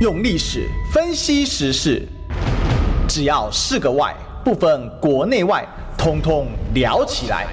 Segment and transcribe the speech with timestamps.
[0.00, 2.00] 用历史分析时事，
[3.08, 7.48] 只要是个“外”，不分国内外，通通聊起来。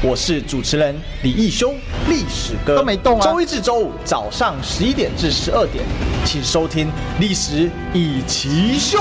[0.00, 1.74] 我是主持人李义修，
[2.08, 3.24] 历史哥都没动啊。
[3.26, 5.84] 周一至周五早上十一点至十二点，
[6.24, 6.86] 请收听
[7.18, 8.96] 《历史一奇秀》。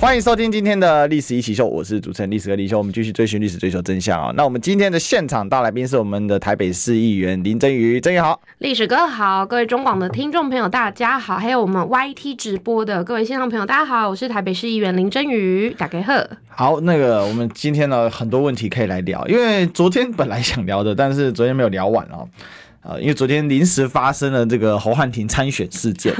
[0.00, 4.32] 欢迎收听今天的历史一起秀，我是主持人历史哥李修，我们继续追寻历史，追求真相啊！
[4.36, 16.24] 那我们今天的现场大来宾是我们的台北市议员林真瑜，真瑜好，历史哥好，各位中广的听众朋友大家好，还有我们 YT 直播的各位线上朋友大家好，我是台北市议员林真瑜，打给贺。
[16.46, 22.28] 好，那个我们今天呢很多问题可以来聊，因为昨天本来想聊的，但是昨天没有聊完哦。
[22.82, 26.14] 呃，因为昨天临时发生了这个侯汉廷参选事件，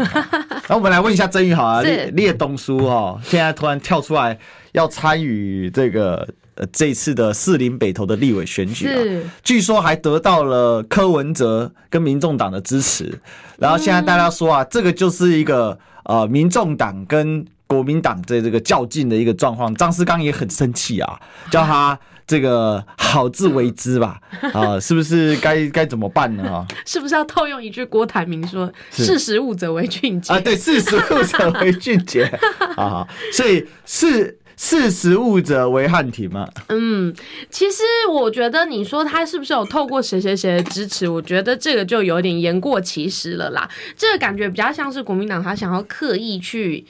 [0.69, 4.39] 然后我们来问一下曾宇好啊，列列东书哦，现在突然跳出来
[4.73, 13.19] 要参与这个呃这次的士林北投的立委选举啊，据说还得到了柯文哲跟民众党的支持，
[13.57, 21.19] 然后现在大家说啊，这个就是一个呃民众党跟国民党在这个较劲的一个状况，张思刚也很生气啊，
[21.51, 21.99] 叫他。
[22.29, 24.21] 这个好自为之吧，
[24.52, 26.45] 啊，是不是该该怎么办呢？
[26.45, 30.38] 哈， 是不是要套用一句郭台铭说“识时务者为俊杰”啊？
[30.38, 32.24] 对，识时务者为俊杰
[32.76, 36.46] 啊，所以是识时务者为汉庭嘛？
[36.68, 37.15] 嗯，
[37.48, 43.66] 其实我觉得你说他是不是有透过谁谁谁的支持，我觉得这个就有点言过其实了啦。
[43.96, 46.85] 这个感觉比较像是国民党他想要刻意去。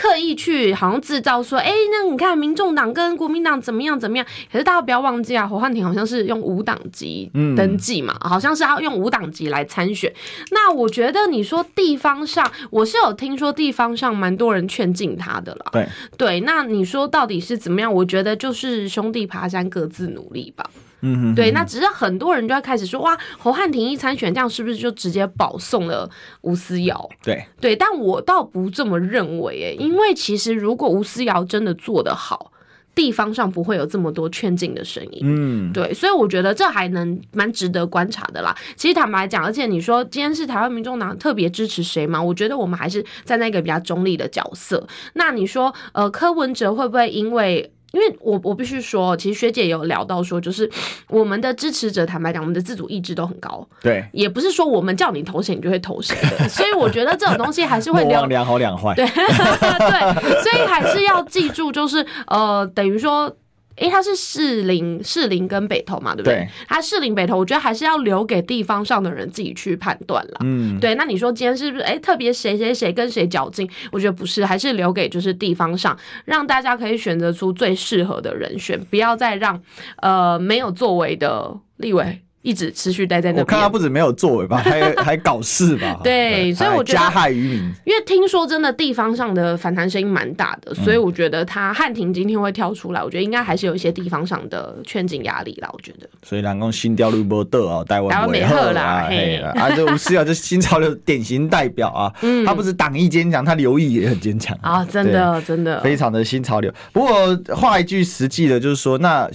[0.00, 4.24] 刻意去好像制造说，哎、欸，那你看民众党跟国民党怎么样怎么样？
[4.52, 10.12] 可是大家不要忘记啊，侯汉廷好像是用无党籍登记嘛，嗯、好像是要用无党籍来参选。
[10.52, 15.66] 那我觉得你说地方上，我是有听说地方上蛮多人劝进他的了。
[15.72, 17.92] 对对，那你说到底是怎么样？
[17.92, 20.70] 我觉得就是兄弟爬山各自努力吧。
[21.00, 26.10] 嗯对，那只是很多人就要开始说，哇，侯汉廷一参选，这样是不是就直接保送了
[26.40, 27.08] 吴思瑶？
[27.22, 32.50] 对对，但我倒不这么认为，诶，因为其实如果吴思瑶真的做得好，
[32.96, 35.20] 地方上不会有这么多劝进的声音。
[35.22, 38.52] 嗯，对，所以我觉得这还能蛮值得观察的啦。
[38.74, 42.20] 其实坦白讲，而且你说今天是台湾民众党特别支持谁吗？
[42.20, 44.84] 我觉得我们还是站在一个比较中立的角色。
[45.12, 47.72] 那你说，呃，柯文哲会不会因为？
[47.92, 50.70] 因为我我必须说，其实学姐有聊到说，就是
[51.08, 53.66] 我们的支持者，坦白讲，我们的自主意志都很高。
[53.80, 58.94] 对，也不是说我们叫你投谁你就会投谁的， 所以我觉得这种东西还是会两两好两坏。
[58.94, 63.34] 对 对，所以还是要记住，就是呃，等于说。
[63.78, 66.34] 诶、欸，他是士林、士林跟北投嘛，对不对？
[66.34, 70.40] 对，他士林北投，我觉得还是要留给地方上的人自己去判断啦。
[70.44, 70.94] 嗯，对。
[70.94, 71.84] 那你说今天是不是？
[71.84, 73.68] 诶、欸，特别谁谁谁跟谁较劲？
[73.92, 79.60] 我觉得不是，还是留给就是地方上，让大家可以选择出最适合的人选，不要再让
[80.02, 82.20] 呃没有作为的立委。
[82.42, 86.00] 一直持续待在那边，我看他不止没有作为吧， 还还搞事吧？
[86.04, 87.58] 对，所以我觉得加害于民。
[87.84, 95.68] 因为听说真的地方上的反弹声音蛮大的，所以我觉得他汉庭今天会跳出来，我觉得应该还是有一些地方上的劝进压力啦。
[95.72, 106.72] 我觉得，所以南宫新调率不得啊，台湾台湾没喝啦，嘿啊，这吴思瑶就是新潮流典型代表啊， 嗯他不是党意坚强，他留意也很坚强啊，真的真的非常的新潮流。
[106.92, 109.28] 不过话一句实际的，就是说，那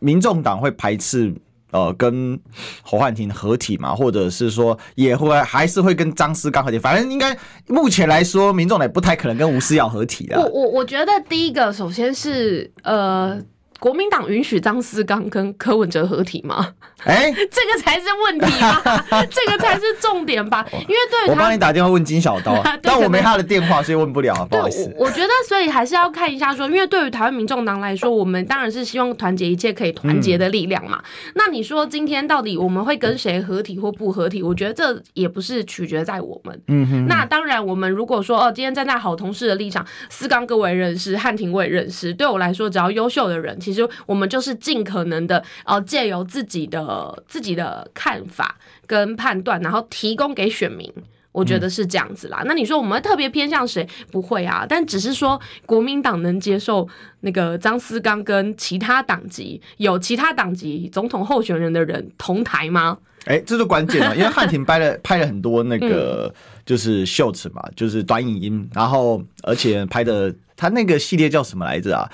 [0.00, 1.32] 民众党会排斥。
[1.72, 2.38] 呃，跟
[2.82, 10.40] 侯汉廷合体嘛，或者是说也会还是会跟张思刚合体，反正应该目前来说，民众也不太可能跟吴思瑶合体的。
[10.40, 13.42] 我我我觉得第一个，首先是呃。
[13.82, 16.68] 国民党允许张思刚跟柯文哲合体吗？
[17.02, 18.80] 哎、欸，这个才是问题吧，
[19.28, 20.64] 这个才是重点吧。
[20.72, 24.88] 因为对我帮你打电话问金小刀， 但我没他的电话，所以问不了，不好意思。
[24.96, 31.02] 我，我觉得，所以还是要看一下说，因为对于台湾民众党来说，我们当然是希望团结一切可以团结的力量嘛。
[31.02, 34.40] 嗯、那你说今天到底我们会跟谁合体或不合体？
[34.40, 36.62] 我觉得这也不是取决在我们。
[36.68, 37.06] 嗯哼。
[37.08, 42.14] 那当然，我们如果说哦，今天站在好同事的立场，思刚各位认识，汉庭我也认识。
[42.14, 43.71] 对我来说，只要优秀的人，其实
[44.06, 48.56] 我们就是尽可能的，呃，借由自己的自己的看法
[48.86, 50.92] 跟判断，然后提供给选民。
[51.32, 52.40] 我觉得是这样子啦。
[52.42, 53.88] 嗯、那你说我们特别偏向谁？
[54.10, 56.86] 不会啊，但只是说国民党能接受
[57.20, 62.98] 那个张思刚跟其他党籍有其他党籍总统候选人的人同台吗？
[63.24, 66.30] 哎、欸，这是关键嘛，因为汉庭拍了 拍了很多那个
[66.66, 72.10] 就是秀词嘛，就是短影音，然后而且拍的他那个系列叫什么来着啊？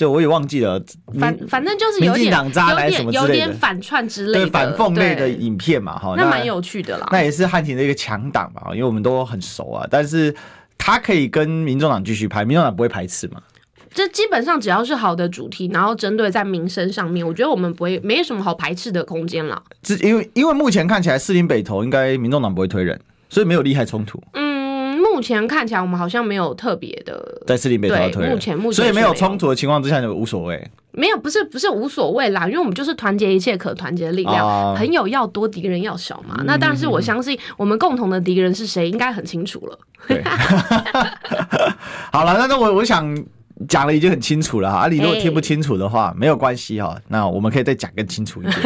[0.00, 0.82] 就我也忘记了，
[1.20, 7.06] 反反正就是有点有点有点反串之类的，对反讽类的影片嘛，哈，那蛮有趣的啦。
[7.12, 9.86] 那也是汉庭的一个强档嘛，因为我们都很熟啊。
[9.90, 10.34] 但是
[10.78, 13.42] 他可以跟民众党继续拍，民众党不会排斥嘛？
[13.92, 19.62] 这基本上只要是好的主题，然后针对在民生上面，我觉得我们不会没有什么好排斥的空间了。
[19.82, 22.98] 是因为因为目前看起来士林北投应该民众党不会推人，
[23.28, 24.18] 所以没有利害冲突。
[24.32, 24.49] 嗯。
[25.20, 30.70] 目前看起来我们好像没有特别的在士林北投要推，目前目前所以没有冲突的情况之下就无所谓。
[30.92, 36.36] 没有，不是不是无所谓啦，因为我们就是团结一切可团结的力量，啊、朋友要多，敌人要少嘛。
[36.38, 39.78] 嗯、那但是我相信我们共同的敌人是谁，应该很清楚了。
[42.10, 43.14] 好了，那那我我想
[43.68, 44.78] 讲了已经很清楚了哈。
[44.78, 48.58] 啊，你如果听不清楚的话，欸、没有关系哈，那我们可以再讲更清楚一点。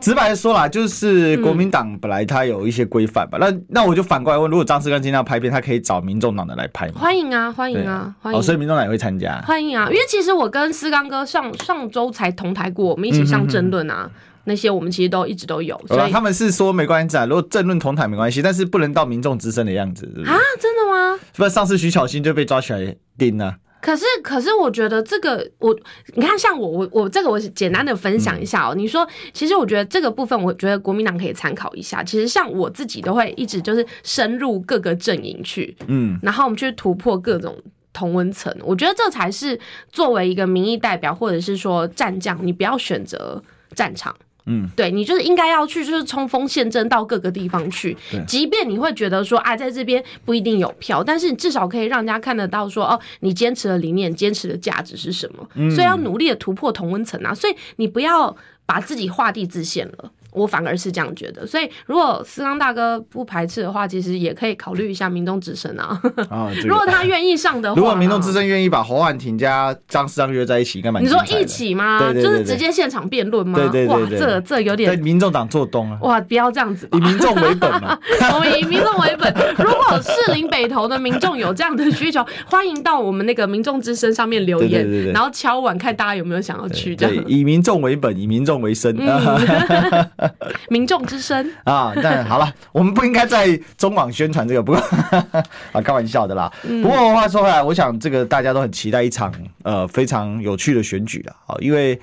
[0.00, 6.94] 直白的说啦，就是国民党本来他有一些规范吧，那、嗯、那我就反过来问，如果张世刚今天要拍片，他可以找民众党的来拍吗？
[6.96, 8.38] 欢迎啊，欢迎啊，欢迎！
[8.38, 9.40] 哦，所以民众党也会参加。
[9.42, 14.12] 欢迎啊，因为其实我跟思刚哥上上周才同台过，我们一起上政论啊，嗯、哼哼
[14.44, 15.78] 那些我们其实都一直都有。
[15.88, 20.38] 所以他们是说没关系啊，如果政论同台没关系，但是不能到民众之声的样子是是啊？
[20.60, 21.18] 真的吗？
[21.36, 23.56] 不是上次徐巧芯就被抓起来盯了。
[23.80, 25.76] 可是，可是，我觉得这个，我
[26.14, 28.74] 你看，像我，我，我这个，我简单的分享一下哦。
[28.74, 32.02] 嗯、你说，其实我觉得这个部分，我觉得国民党可以参考一下。
[32.02, 37.56] 其实，像我自己都会一直就是深入各个阵营去，嗯，然后我们去突破各种
[37.92, 38.54] 同温层。
[38.62, 39.58] 我觉得这才是
[39.90, 43.42] 作为一个民意代表，或者是说战将，你不要选择
[43.74, 44.14] 战场。
[44.48, 47.96] 嗯，对，你就是应该要去，就是冲锋陷阵到各个地方去。
[48.10, 55.48] 对即便你会觉得说，啊，在这边不一定有票，但是你至少可以让人家看得到说，哦，你坚持的理念、坚持的价值是什么。
[55.54, 57.34] 嗯，所以要努力的突破同温层啊！
[57.34, 58.34] 所以你不要
[58.64, 60.10] 把自己画地自限了。
[60.38, 66.00] 我反而是这样觉得，所以如果司康大哥不排斥的话，其实也可以考虑一下民众之声啊。
[66.30, 71.00] 啊， 如果他愿意上的话，如果民众之声愿意把侯汉廷加张斯纲约在一起，干嘛？
[71.00, 71.98] 你说一起吗？
[71.98, 73.58] 对对对对，就是直接现场辩论吗？
[73.58, 74.94] 对对对对，哇，这这有点。
[74.94, 75.98] 对民众党做东啊！
[76.02, 77.98] 哇，不要这样子，以民众为本嘛。
[78.34, 79.34] 我们以民众为本。
[79.58, 87.24] 如果士林北投的民众有这样的需求，欢迎到我们那个民众之声上面留言，然后敲碗看大家有没有想要去这样。
[87.26, 88.94] 以民众为本，以民众为生。
[88.98, 89.08] 嗯、
[90.68, 90.98] 民众。
[91.08, 94.80] 之声啊，但好了，我们不应该在中网宣传这个，不过
[95.72, 96.52] 啊，开玩笑的啦。
[96.82, 99.32] 不过话说回来，我想这个大家都很期待一场
[99.62, 101.98] 呃非常有趣的选举了啊，因为。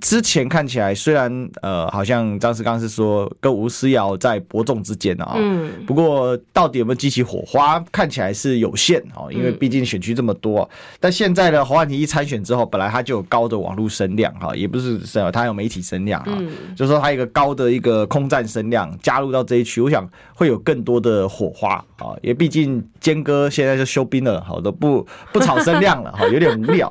[0.00, 10.68] 之前看起来虽然呃好像张世刚是说跟吴思瑶在伯仲之间啊，嗯，不过到底有没有激起火花，看起来是有限哦，因为毕竟选区这么多。
[10.98, 16.36] 但现在呢，侯汉廷一参选之后，本来他就有高的网络声量哈，也不是是他有媒体声量啊，
[16.74, 20.04] 就是说他有一个高的一个空战声量加入到这一区，我想
[20.34, 26.88] 会有更多的火花啊，因为毕竟坚哥现在就休兵了，好的不不炒声量了哈，有点无聊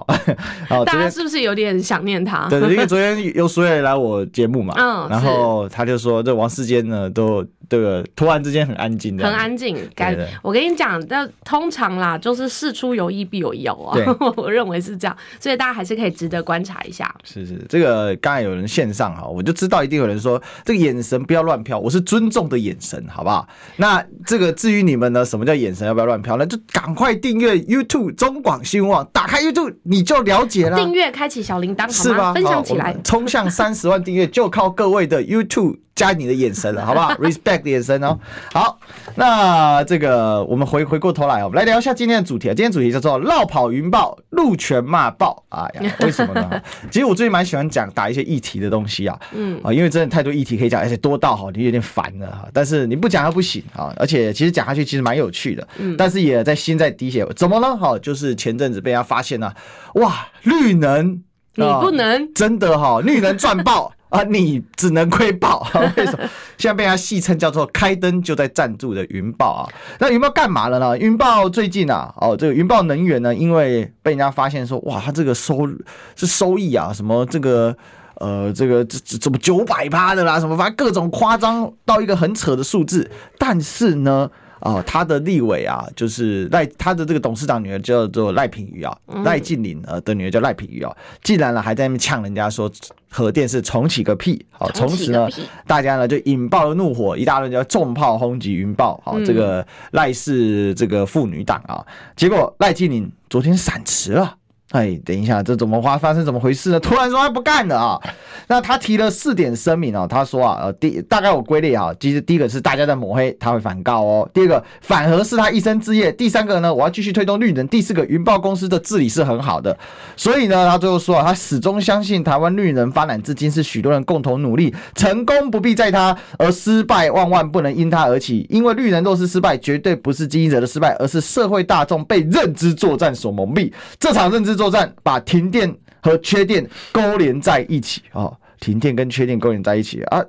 [0.69, 2.47] 啊， 大家是不是有点想念他？
[2.47, 2.76] 对对。
[2.77, 9.75] 因为昨天有苏伟来我节目嘛，嗯，然后他就说这王世坚呢都这个突然之间很安静，很安静。
[9.95, 14.05] 感我跟你讲，那通常啦，就是事出有因必有妖啊，对
[14.37, 17.13] 我认为是这样，所以大家还是可以值得观察一下。
[17.23, 23.47] 是是，这个刚才有人线上哈，我就知道一定有人说这个眼神不要乱飘，我是尊重的眼神，好不好？
[23.77, 26.37] 那这个至于你们呢，什么叫眼神要不要乱飘？
[26.37, 32.33] 那就赶快订阅 YouTube 中广新闻网，打开 YouTube 你就了解了，订阅开启小铃铛，是吧？
[32.33, 35.77] 分享起来，冲向三十万订阅就靠各位的 YouTube。
[35.97, 37.11] 加你的眼神了，好不好？
[37.17, 38.19] Respect 的眼神哦。
[38.53, 38.77] 好，
[39.15, 42.53] 那这个我们回回过头来哦，我们来聊一下今天的主题啊。
[42.53, 45.43] 今天主题叫做“落跑云豹，路权骂爆”。
[45.49, 46.61] 哎呀， 为什么呢？
[46.91, 49.19] 其实我最近蛮喜欢讲打一些议题的东西啊。
[49.33, 52.47] 嗯啊，因为真的太多议题可以讲，而且多到哈你有点烦了哈。
[52.53, 53.91] 但是你不讲还不行啊。
[53.97, 55.67] 而且其实讲下去其实蛮有趣的。
[55.79, 55.97] 嗯。
[55.97, 57.25] 但是也在心在滴血。
[57.35, 57.75] 怎么呢？
[57.75, 59.51] 哈，就是前阵子被人家发现了，
[59.95, 61.23] 哇，绿能
[61.65, 63.91] 你不能真的哈，绿能赚爆。
[64.09, 66.19] 啊，你只能亏爆， 为什么？
[66.57, 70.97] 现在被他戏称叫做“开灯就在赞助”的云豹啊，那云豹干嘛了呢？
[70.97, 75.67] 云豹最近啊，哦，这个云豹能源呢，因为被人家发现说，哇，它这个收
[76.15, 77.75] 是收益啊，什么这个
[78.21, 84.31] 呃，这个这这怎么九百趴的啦，什么反正各种夸张到一个很扯的数字，但是呢。
[84.61, 92.71] 哦，他的立委啊，就是赖他的这个董事长女儿叫做赖品妤啊，赖静玲呃的女儿叫赖品妤啊，竟然呢还在那边呛人家说
[93.09, 95.29] 核电是重启个屁，好，从此呢，
[95.65, 101.85] 大家呢就引爆了怒火，一大轮叫重炮轰击云豹，好，这个赖氏这个妇女党啊，
[102.15, 104.35] 结果赖静玲昨天闪辞了。
[104.71, 106.79] 哎，等一下，这怎么发发生怎么回事呢？
[106.79, 108.01] 突然说他不干了啊！
[108.49, 119.77] 那他提了四点声明啊，他说啊，呃，第大概我归类啊，其实第一个是大家在抹黑，他会反告哦；第二个反核是他一生之业；第三个呢，我要继续推动绿能；第四个云豹公司的治理是很好的。
[120.17, 128.45] 所以呢，他最后说啊，他始终相信台湾绿能发展至今是许多人共同努力，成功不必在他，而失败万万不能因他而起。
[128.49, 133.71] 因为绿能若是失败，绝对不是经营者的失败，而是社会大众被认知作战所蒙蔽。
[133.97, 134.56] 这场认知。
[134.57, 138.37] 作战把停电和缺电勾连在一起啊、哦！
[138.59, 140.25] 停电跟缺电勾连在一起啊！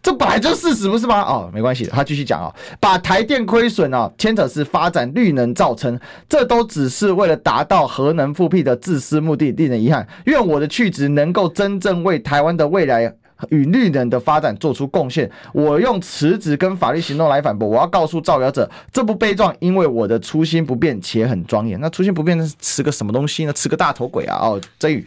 [0.00, 1.22] 这本来就事实，不是吗？
[1.22, 10.06] 哦，没关系，他继续讲哦，把台电亏损哦，牵扯是发展绿能造成，这都只是为了达到核能复辟的自私目的，令人遗憾。
[10.26, 13.10] 愿我的去职能够真正为台湾的未来
[13.50, 15.30] 与绿能的发展做出贡献。
[15.52, 17.68] 我用辞职跟法律行动来反驳。
[17.68, 21.80] 我要告诉造谣者，这不悲壮，因为我的初心不变且很庄严。
[21.80, 23.52] 那初心不变是吃个什么东西呢？
[23.52, 24.38] 吃个大头鬼啊！
[24.40, 25.06] 哦，这语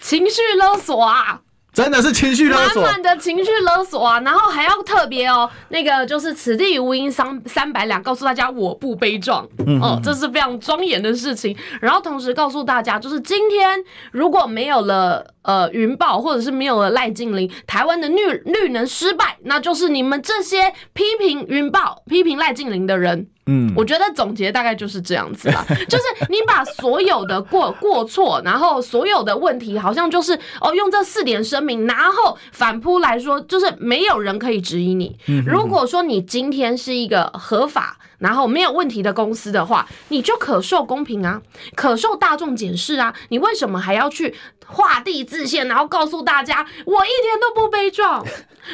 [0.00, 1.40] 情绪勒索啊！
[1.76, 4.18] 真的是情绪勒索，满满的情绪勒索啊！
[4.20, 11.54] 然后还要特别哦，那个就是此地无银三三百两，告诉大家我不悲壮，嗯，哦，这是非常庄严的事情。
[11.82, 13.78] 然后同时告诉大家，就是今天
[14.10, 23.28] 如果没有了呃云豹，或者是没有了赖静玲，台湾的绿绿能失败，那就是你们这些批评云豹、批评赖静玲的人。
[23.46, 35.16] 嗯，我觉得总结大概就是这样子啦， 就是你把所有的过 过错，然后所有的问题，好像就是哦，用这四点声明，然后反扑来说，就是没有人可以质疑你。
[35.46, 41.40] 如果说你今天是一个合法，然后没有问题的公司的话，你就可受公平啊，
[41.74, 44.34] 可受大众检视啊，你为什么还要去
[44.66, 48.24] 画地自限，然后告诉大家我一点都不悲壮，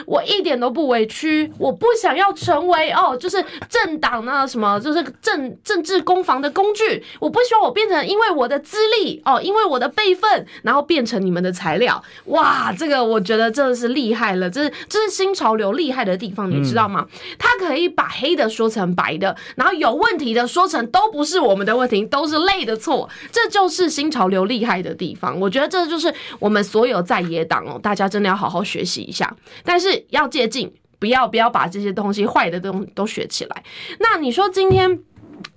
[0.06, 12.02] 我一点都不委屈，我不想要成为哦，就是政党呢什么，就是政政治攻防的工具，我不希望我变成因为我的资历哦，因为我的辈分，然后变成你们的材料。
[12.26, 17.06] 哇，这个我觉得真的是厉害了，这是这是新潮流厉害的地方，你知道吗？
[17.38, 25.38] 他可以把黑的说成白的，然后有问题的说成都不是我们的问题，都是类的错，这就是新潮流厉害的地方。
[25.38, 25.82] 我觉得这。
[25.92, 33.64] 就是我们所有在野党哦，大家真的要好好学习一下，但是要借镜，不要不要把这些东西坏的东西都学起来。
[33.98, 35.00] 那你说今天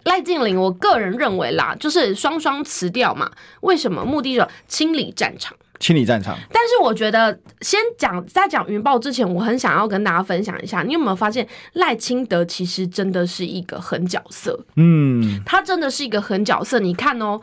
[0.03, 4.03] 赖静玲，我个人认为啦，就是双双辞掉嘛，为什么？
[4.03, 6.37] 目的是清理战场，清理战场。
[6.51, 14.65] 但是我觉得先讲在讲云豹之前，我很想要跟大家分享一下，你有没有发现赖清德其实真的是一个狠角色？
[14.75, 16.79] 嗯，他真的是一个狠角色。
[16.79, 17.41] 你看哦。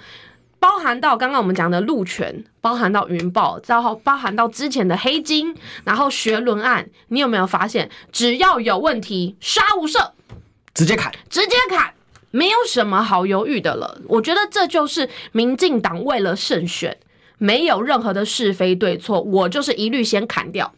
[0.62, 10.12] 包含到刚刚我们讲的陆权，包含到云豹，然后包含到之前的黑金，然后学伦案，你有没有发现，只要有问题，杀无赦，
[10.72, 11.92] 直接砍，直接砍，
[12.30, 14.00] 没有什么好犹豫的了。
[14.06, 16.96] 我觉得这就是民进党为了胜选，
[17.42, 20.72] 没有任何的是非对错，我就是一律先砍掉。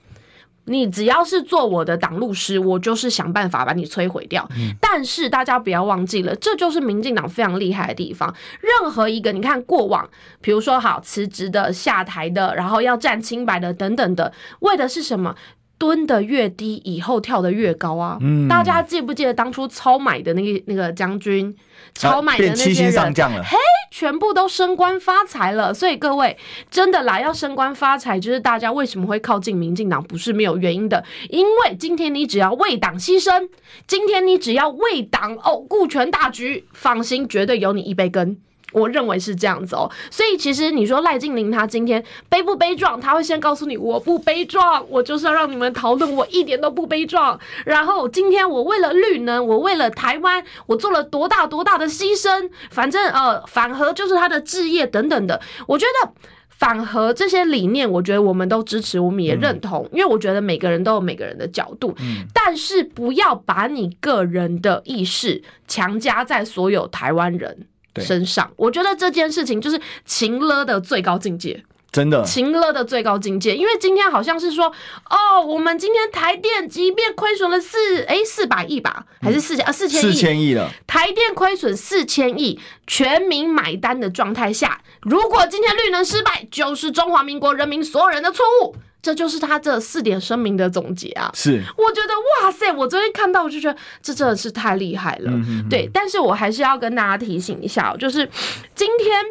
[0.66, 4.48] 你只要是做我的挡路师，我就是想办法把你摧毁掉。
[4.56, 4.74] 嗯。
[4.80, 8.34] 但是大家不要忘记了，这就是民进党非常厉害的地方。
[8.62, 10.08] 任何一个你看过往，
[10.40, 15.36] 比如说好辞职的、下台的，然后要站清白的等等的，为的是什么？
[15.84, 18.16] 蹲的越低，以后跳的越高啊！
[18.22, 21.54] 嗯，大家记不记得当初超买的那个那个将军，
[21.92, 23.58] 超买的那些人，嘿，
[23.90, 25.74] 全部都升官发财了。
[25.74, 26.34] 所以各位
[26.70, 31.04] 真的啦，要升官发财，就是大家为什么会靠近民进党，不是没有原因的。
[31.28, 33.50] 因为今天你只要为党牺牲，
[33.86, 38.38] 今天你只要为党哦顾全大局，放心，绝对有你一杯羹。
[38.74, 43.00] 我认为是这样子哦，所以其实你说赖静玲她今天悲不悲壮？
[43.00, 47.38] 她会先告诉你我不悲壮，我就是要让你们讨论，我一点都不悲壮。
[47.64, 52.50] 然后今天我为了绿能，我为了台湾，我做了多大多大的牺牲。
[52.70, 55.40] 反正呃，反核就是他的志业等等的。
[55.68, 56.10] 我觉得
[56.48, 61.94] 反核这些理念，我觉得我们都支持，我们也认同，因为我觉得每个人都有每个人的角度，
[62.32, 67.66] 但是不要把你个人的意识强加在所有台湾人
[68.02, 73.54] 身上，我觉得这件事情就是情勒的最高境界，真的情勒的最高境界。
[73.54, 74.66] 因为今天好像是说，
[75.10, 80.02] 哦，我们今天台电即便亏损了四哎四百亿吧，还是四千啊四千亿？
[80.02, 80.70] 四千亿了。
[80.86, 88.76] 台电亏损四千亿，全民买单的状态下，如果今天绿能失败，就是中华民国人民所有人的错误。
[89.04, 91.30] 这就是他这四点声明的总结啊！
[91.34, 95.30] 是，我觉得哇塞，我昨天看到我就觉得这真的是太厉害了。
[95.30, 98.26] 嗯、哼哼对，但是我还是要跟大家提醒一下，就是
[98.74, 99.22] 今天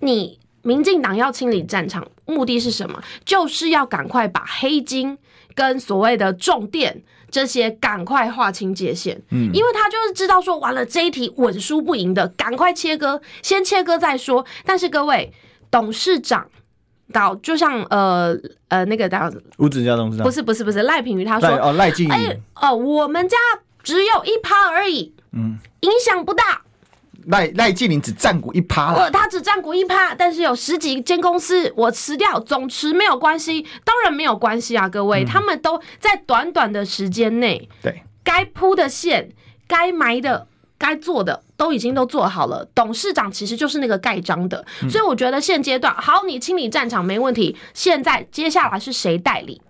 [0.00, 3.00] 你民进党要清理战场，目的是什么？
[3.24, 5.16] 就是要赶快把黑金
[5.54, 9.22] 跟所谓的重电这些赶快划清界限。
[9.30, 14.44] 嗯，因为他就是知道说，完了这一题稳输不赢的，赶快切割，先切割再说。
[14.64, 15.32] 但是各位
[15.70, 16.48] 董事长。
[17.12, 18.36] 到就像呃
[18.68, 23.36] 呃那个这样子，吴子嘉董事长不是不是不是赖品妤他说哦赖静哎哦、呃、我们家
[23.82, 26.62] 只有一趴而已，嗯，影响不大。
[27.26, 39.30] 赖赖净霖只占股一趴了，他只占股一趴，但是有十几间公司我辞掉总辞没有关系，当然没有关系啊，各位，嗯、他们都在短短的时间内，对该铺的线
[39.66, 40.46] 该埋的。
[40.78, 47.56] 该做的都已经都做好了，董事长其实就是那个盖章的，嗯、所以我觉得现阶段好，你清理战场没问题。
[47.74, 49.60] 现在接下来是谁代理？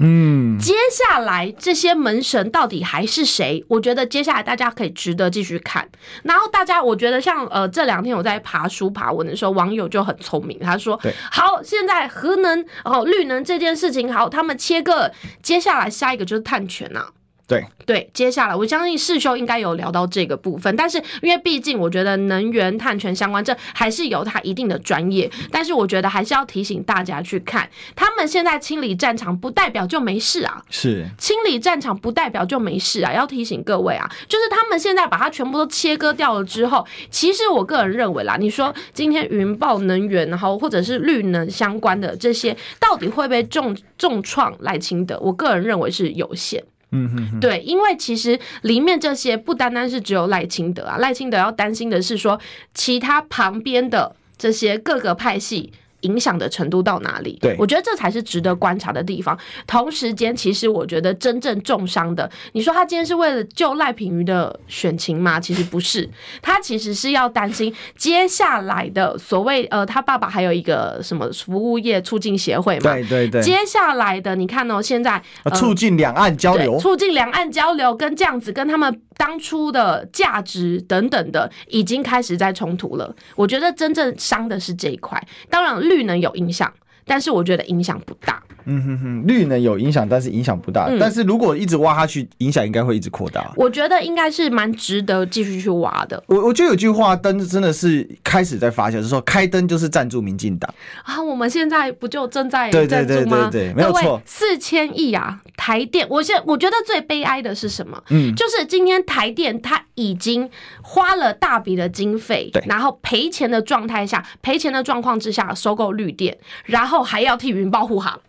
[0.00, 3.64] 嗯，接下来这些门神到底还是谁？
[3.68, 5.88] 我觉得接下来大家可以值得继续看。
[6.24, 11.00] 然后大家，我觉得像呃这两天我在爬书爬文的时候，网友就很聪明，他说
[11.30, 15.10] ：“好，现在核能哦绿能这件事情好，他们切割，
[15.40, 17.08] 接下来下一个就是碳权呐、啊。”
[17.46, 25.30] 对对，接下来我相信世修应该有聊到这个部分，但是因为毕竟我觉得能源碳权相关，这还是有它一定的专业。
[25.50, 33.12] 但是我觉得还是要提醒大家去看，他们现在清理战场不代表就没事啊，是清理战场不代表就没事啊。
[33.12, 45.18] 要提醒各位啊，就是他们现在把它全部都切割掉了之后，其实我个人认为啦，你说今天云豹能源，然后或者是绿能相关的这些，到底会不会重重创赖清德？
[45.20, 46.64] 我个人认为是有限。
[46.94, 52.40] 嗯，对，因为其实里面这些不单单是只有赖清德啊，赖清德要担心的是说，
[52.72, 55.72] 其他旁边的这些各个派系。
[56.04, 57.38] 影响的程度到哪里？
[57.42, 59.38] 对，我觉得这才是值得观察的地方。
[59.66, 65.38] 同时间，其实我觉得真正重伤的，你说他今天是为了救赖品妤的选情吗？
[65.38, 66.08] 其实不是，
[66.40, 72.92] 他其实是要担心接下来的所谓呃，他爸爸还有一个什么服务业促进协会嘛？
[72.92, 73.42] 对对对。
[73.42, 79.00] 接下来的，你看哦，现在、呃、促进两岸交流，促进两岸交流，跟这样子跟他们。
[79.16, 85.20] 当初的价值等等的已经开始在冲突了，我觉得真正伤的是这一块。
[85.48, 86.72] 当然绿能有影响，
[87.04, 88.42] 但是我觉得影响不大。
[88.66, 90.86] 嗯哼哼，绿能有影响，但是影响不大。
[90.88, 93.52] 嗯、但是如果一直挖下去，影响应该会一直扩大。
[93.56, 96.22] 我觉得应该是蛮值得继续去挖的。
[96.28, 101.22] 我我觉得有句话，灯真的是开始在发酵，就是说开灯就是赞助民进党啊。
[101.22, 102.88] 我们现在不就正在赞助吗？
[102.88, 104.18] 对对对对对，没有错。
[104.24, 108.02] 四千亿啊，台电，我现我觉得最悲哀的是什么？
[108.08, 110.48] 嗯，就是今天台电它已经
[110.80, 116.34] 花了大笔的经费，对，然后赔钱的状态下，赔钱的状况之下收购绿电，
[116.64, 118.20] 然后还要替云豹护航。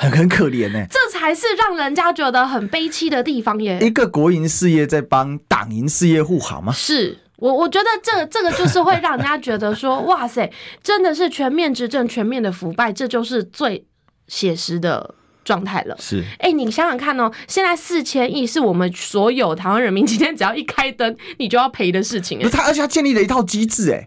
[0.00, 3.80] 很很可怜呢、欸，这才是让人家觉得很悲戚的地方耶。
[3.82, 6.72] 一个国营事业在帮党营事业护航吗？
[6.72, 10.48] 是我，我觉得这这个就是会让人家觉得说，哇塞，
[10.84, 13.84] 真的是全面执政、全面的腐败，这就是最
[14.28, 15.96] 写实的状态了。
[15.98, 22.38] 是，哎、欸，你想想看哦，现在四千亿是我们所有台湾人民今天只要一开灯，你就要赔的事情。
[22.50, 24.06] 他而且他建立了一套机制，哎。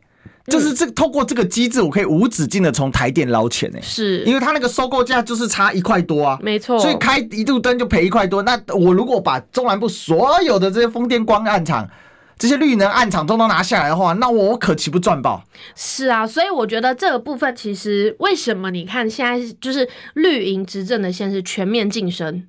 [0.52, 3.80] 就是这透过这个机制，我可以无止境的从台电捞钱呢。
[3.82, 6.78] 是，因为他那个收购价就是差一块多啊，没错。
[6.80, 8.44] 所以开一度灯就赔一块多。
[8.44, 11.90] 那我如果把中南部所有的这些风电、光暗场、
[12.38, 15.44] 这些绿能暗场都能拿下来的话，那我可岂不赚爆？
[15.76, 22.48] 是啊，所以我觉得这个部分其实为什么你看现在就是绿营执政的现是全面晋升，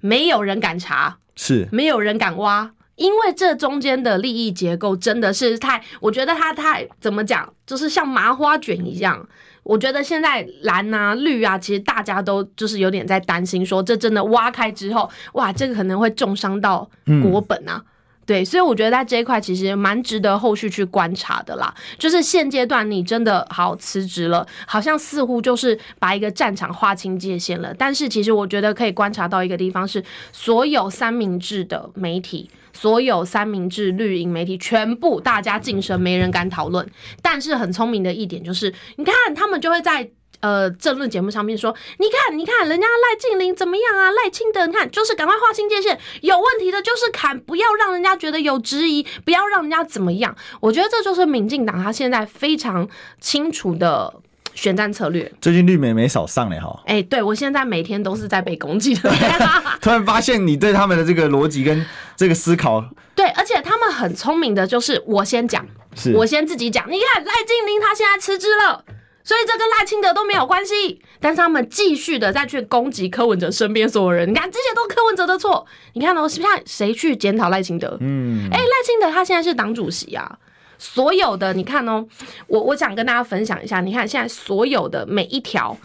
[0.00, 2.70] 没有人敢查，是没有人敢挖。
[3.00, 9.26] 因为这中间的利益结构真的是太，我觉得它太怎么讲，就是像麻花卷一样。
[9.62, 16.88] 我觉得现在蓝啊、绿啊，其实大家都就是有点在担心，说这真的挖开之后，哇，这个可能会重伤到
[17.22, 17.82] 国本啊。
[17.82, 17.86] 嗯
[18.26, 21.74] 对，所以我觉得在这一块其实蛮值得后续去观察的啦。
[21.98, 27.74] 就是现阶段你真的好辞职了，好像似乎就是把一个战场划清界限了。
[27.76, 36.86] 但是其实我觉得可以观察到一个地方是，所有三明治的媒体，所有三明治绿营媒体，全部大家晋升，没人敢讨论。
[37.22, 40.10] 但是很聪明的一点就是，你看他们就会在。
[40.40, 44.10] 呃，政论节目上面说，你看，你看，人家赖静玲怎么样啊？
[44.10, 50.34] 赖清德，你看，就是赶快划清界限，有问题的就是砍，不要让人家觉得有质疑，不要让人家怎么样。
[50.60, 52.88] 我觉得这就是民进党他现在非常
[53.20, 54.14] 清楚的
[54.54, 55.30] 选战策略。
[55.40, 56.80] 最近绿媒没少上嘞哈。
[56.86, 59.10] 哎、欸，对，我现在每天都是在被攻击的。
[59.80, 61.84] 突然发现你对他们的这个逻辑跟
[62.16, 62.84] 这个思考，
[63.14, 66.84] 对，而且他们很聪明的，就是我先讲，是我先自己讲。
[66.90, 68.84] 你看赖清德他现在辞职了。
[69.22, 74.28] 所以这跟赖清德都没有关系，但是他们继续的再去攻击柯文哲身边所有人。
[74.28, 75.64] 你看这些都是柯文哲的错。
[75.92, 77.96] 你看哦，是不是谁去检讨赖清德？
[78.00, 80.38] 嗯，哎，赖清德他现在是党主席啊。
[80.80, 82.04] 所有的你看哦，
[82.48, 85.76] 我我想跟大家分享一下，你看现在所有的每一条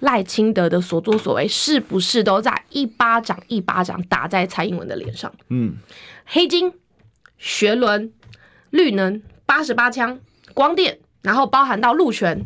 [0.00, 5.32] 赖清德的所作所为，是不是都在一巴掌一巴掌打在蔡英文的脸上？
[5.48, 5.76] 嗯，
[6.26, 6.72] 黑金、
[7.38, 8.12] 学伦、
[8.70, 10.20] 绿能、八十八枪、
[10.54, 10.98] 光电。
[11.22, 12.44] 然后包含到陆权，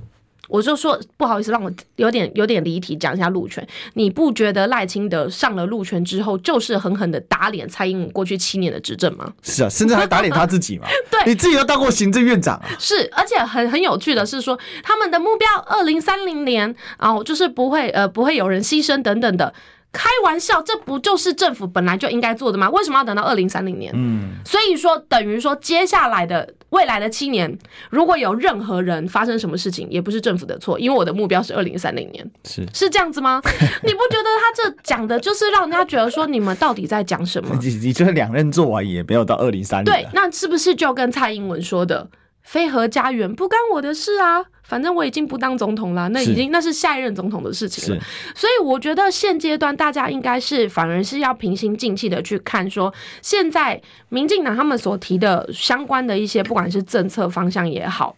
[0.49, 3.67] 我就说不好意思，让我有点有点离题，讲一下陆权。
[3.95, 9.33] 你不觉得赖清德上了陆权之后，就是狠狠的打脸蔡英文过去七年的执政吗？
[9.43, 10.87] 是啊，甚至还打脸他自己嘛？
[11.11, 12.67] 对，你自己都当过行政院长啊。
[12.79, 19.53] 是，而且很很有趣的是说，他们的目标二零三零年啊，就是不会呃不会有人牺牲等等的。
[19.97, 22.69] 开玩笑，这不就是政府本来就应该做的吗？
[22.69, 23.91] 为什么要等到二零三零年？
[23.97, 33.41] 嗯，所以说等于说接下来的未来的七年，如果有任何人发生什么事情，也不是政府的错，因为我的目标是二零三零年，是是这样子吗？
[33.83, 37.57] 你不觉得他这讲的就是让人家觉得说你们到底在讲什么？
[37.63, 42.07] 你你就是两任做完也没有到二零三零，对，那是不是就跟蔡英文说的？
[42.47, 48.01] 非核家园不干我的事啊，反正我已经不当总统了，那已经那是下一任总统的事情了。
[48.37, 58.15] 所以我觉得现阶段大家应该是反而是要平心静气的去看，说现在民进党他们所提的相关的一些，不管是政策方向也好，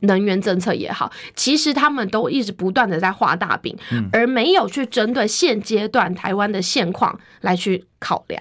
[0.00, 3.74] 能源政策也好，其实他们都一直不断的在画大饼，
[4.12, 8.40] 而没有去针对现阶段台湾的现况来去考量。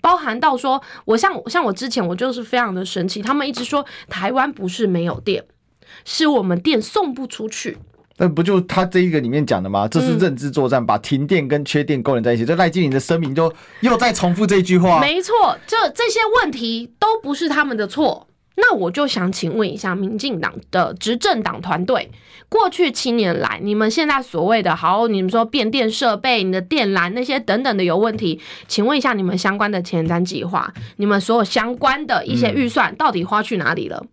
[0.00, 5.44] 包含到说，我像像我之前我就是非常的神奇，他们一直说台湾不是没有电，
[6.04, 7.78] 是我们电送不出去。
[8.20, 9.86] 那不就他这一个里面讲的吗？
[9.86, 12.44] 这是认知作战，把停电跟缺电勾连在一起。
[12.44, 15.00] 这赖清德的声明就又在重复这句话。
[15.00, 18.26] 没错，这这些问题都不是他们的错。
[18.60, 22.10] 那我就想请问一下，民进党的执政党团队，
[22.48, 34.04] 过去七年来，你们现在所谓的好，你们说变电设备、你的电缆那些等等的有问题，请问一下，你们相关的前瞻计划，你们所有相关的一些预算到底花去哪里了？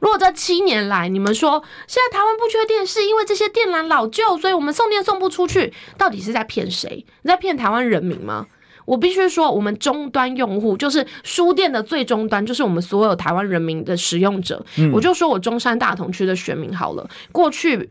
[0.00, 7.06] 如果这七年来，你们说现在台湾不缺电，是因为这些电缆老旧，所以我们送电送不出去，到底是在骗谁？
[7.22, 8.46] 你在骗台湾人民吗？
[8.84, 14.64] 我必须说，我们终端用户就是书店的最终端，就是我们所有台湾人民的使用者。
[14.78, 17.90] 嗯、我就说我中山大同区的选民好了，过去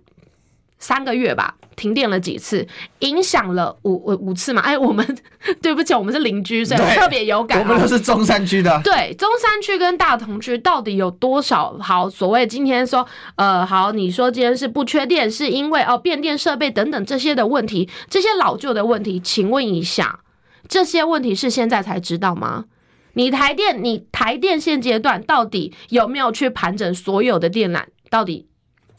[0.78, 2.68] 三个月吧，停电了几次，
[3.00, 4.62] 影响了五五五次嘛。
[4.62, 5.18] 哎，我们
[5.62, 7.60] 对不起，我们是邻居，所以特别有感。
[7.62, 8.82] 我们都是中山区的。
[8.84, 11.76] 对，中山区跟大同区到底有多少？
[11.80, 20.20] 好，所谓今天说，呃，好，你说今天是不缺电，是因为哦变电设备等等这些的问题，这些老旧的问题，请问一下。
[20.68, 22.66] 这些问题是现在才知道吗？
[23.14, 27.84] 你台电，你台电现阶段到底有没有去盘整所有的电缆？
[28.10, 28.48] 到底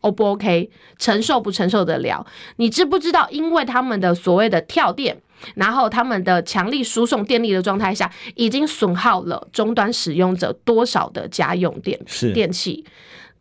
[0.00, 0.70] O 不 OK？
[0.98, 2.26] 承受不承受得了？
[2.56, 3.28] 你知不知道？
[3.30, 5.20] 因为他们的所谓的跳电，
[5.56, 12.84] 然后他们的强力输送电力的状态下，已经损耗了终端使用者多少的家用电是电器？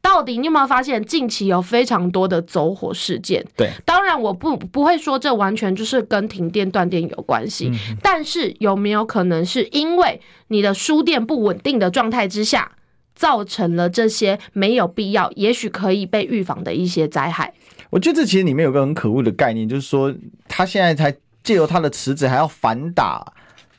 [0.04, 3.44] 到底你有没有发现，近期有非常多的走火事件？
[3.56, 12.74] 对，当然我不不会说这完全就是跟停电断电有关系，嗯、但是有没有可能是因为你的输电不稳定的状态之下，
[13.16, 17.54] 造成了这些没有必要，也许可以被预防的一些灾害？
[17.90, 20.14] 我觉得这其实里面有个很可恶的概念，就是说
[20.48, 23.34] 他现在才借由他的池子还要反打。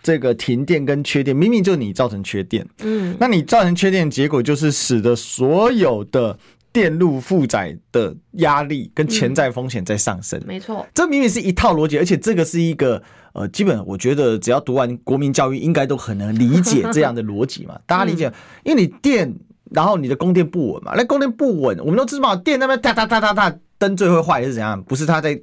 [0.05, 6.39] 这个停电跟缺电，明明就你造成缺电，嗯，那你造成缺电，结果就是使得所有的
[6.71, 10.39] 电路负载的压力跟潜在风险在上升。
[10.47, 17.81] 没错，这明明是一套逻辑，而且这个是一个呃，基本我觉得只要读完国民教育，应该都很能理解这样的逻辑嘛。
[17.89, 18.31] 大家理解，
[18.63, 19.35] 因为你电，
[19.71, 24.83] 然后你的供电不稳嘛，那供电不稳，我们都知道电那边哒哒哒哒哒，灯最会坏是怎样？
[24.83, 25.41] 不是它在。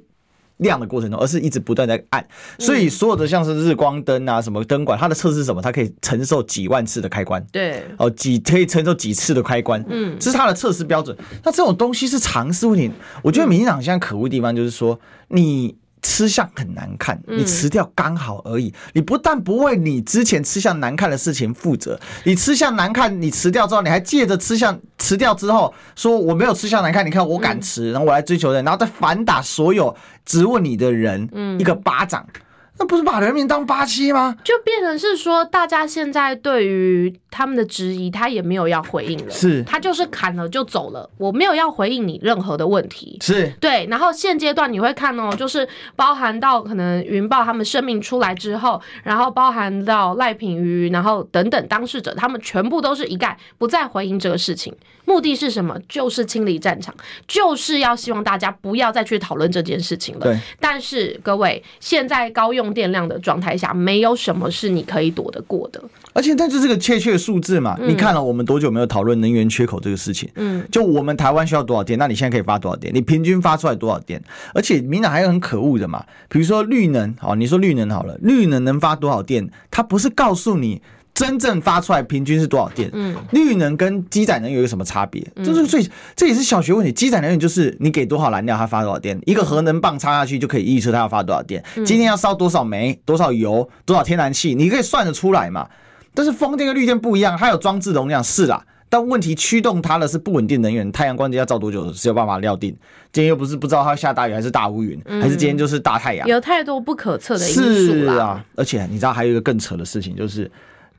[0.62, 2.24] 亮的过程中，而是一直不断在暗，
[2.58, 5.60] 所以所有的像是日光灯啊，什么灯管，它的测试是什么？
[5.60, 11.16] 它可以承受几万次的开关，对，哦，几可以承受几次的开关，嗯，这是它的测试标准。
[11.44, 12.90] 那这种东西是常识问题。
[13.22, 14.98] 我觉得民进党现在可恶的地方就是说
[15.28, 15.76] 你。
[16.04, 18.66] 吃相很难看，你辞掉刚好而已。
[18.66, 32.24] 嗯、你不但不为你之前吃相难看的事情负责，你吃相难看，你辞掉之后，你还借着吃相辞掉之后说我没有吃相难看，你看我敢辞，嗯、然后我来追求人，然后再反打所有质问你的人，一个巴掌。
[32.34, 32.40] 嗯
[32.78, 34.34] 那不是把人民当八七吗？
[34.42, 39.30] 就变成是说，大家现在对于他们的质疑，他也没有要回应了。
[39.32, 43.18] 是，他就是砍了就走了，我没有要回应你任何的问题。
[43.22, 43.86] 是对。
[43.90, 45.66] 然后现阶段你会看哦，就是
[45.96, 54.72] 包含到可能云豹他们声明出来之后，然后包含到赖品妤，然后等等当事者，他们全部都是一概不再回应这个事情。
[55.04, 55.76] 目的是什么？
[55.88, 56.94] 就是清理战场，
[57.26, 60.20] 就是要希望大家不要再去讨论这件事情了。
[60.20, 60.38] 对。
[60.60, 65.82] 但是各位，现在高用电量的状态下，没有什么是你可以躲得过的。
[66.12, 70.28] 而且，但是这个确切的数字嘛，嗯、你看了我们多久没有讨论能源缺口这个事情？
[70.34, 72.92] 嗯，就我们台湾需要多少电，那你现在可以发多少电？
[72.92, 74.22] 你平均发出来多少电？
[74.54, 79.48] 而且，民党还有很可恶的嘛，比如说绿能，好，你说绿能好了，绿能能发多少电？
[79.70, 80.82] 它不是告诉你。
[81.14, 82.88] 真正发出来平均是多少电？
[82.94, 85.22] 嗯，绿能跟机载能有一个什么差别？
[85.44, 86.90] 这是最这也是小学问题。
[86.90, 89.20] 机载能源就是你给多少燃料，它发多少电。
[89.26, 91.62] 一个核能棒插下去就可以预测它要发多少电。
[91.84, 95.68] 今天要烧多少煤、多少油、多少天然气，你可以算得出来嘛？
[96.14, 98.64] 但是风电跟绿电不一样，它有装置容量是啦。
[98.88, 102.76] 但问题驱动它的是不稳定能源，太阳光要照多久是有办法料定。
[103.10, 110.50] 今天又不是不知道它会下大雨还是大乌云，还是今天就是大太阳，有太多不可测的因素是啊，而且你知道还有一个更扯的事情，就是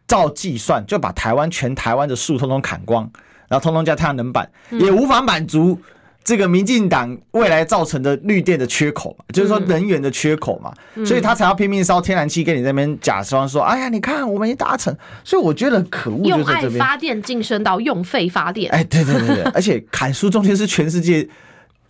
[0.07, 3.07] 照计算就把台湾全台湾的树通通砍光，
[3.47, 5.79] 然后通通加太阳能板，也无法满足。
[6.23, 21.27] 这个民进党未来造成的绿电的缺口嘛，就是说能源的缺口嘛，嗯、所以他才要拼命烧天然气，跟你那边假装说，哎呀，你看我们已达成，所以我觉得很可恶，用爱发电晋升到用废发电，哎，对对对对， 而且砍树中间是全世界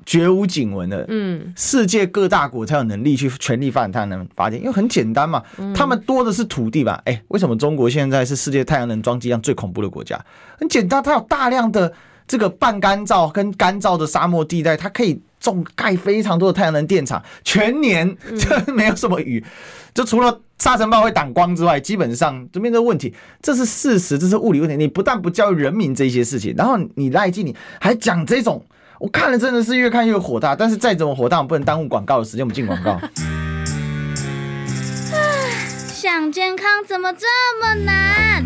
[0.04, 5.44] 绝无仅闻的，嗯，世界各大国才有能力去全力发展太阳能发电，因为很简单嘛，
[5.76, 10.20] 他们多的是土地吧，哎，为什么中国现在是世界太阳能装机量最恐怖的国家？
[10.58, 11.94] 很简单，它有大量的。
[12.28, 19.44] 这个半干燥跟干燥的沙漠地带，它可以种盖非常多的太阳能电厂，全年 就没有什么雨，
[19.94, 24.78] 就除了沙尘暴会挡光之外，基本上这边的问题，这是事实，这是物理问题。
[24.78, 28.66] 你不但不教育人民这些事情，然后你赖进你还讲这种，
[29.00, 30.56] 我看了真的是越看越火大。
[30.56, 32.98] 但是再怎么火大，我不能耽误广告的时间，我们进广告。
[35.94, 37.28] 想健康怎么这
[37.62, 38.46] 么难？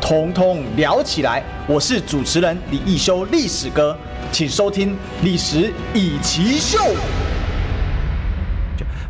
[0.00, 1.42] 通通聊起来！
[1.68, 3.96] 我是主持人李一修，历史哥，
[4.32, 4.90] 请收听
[5.22, 6.78] 《历史易起 SHOW》。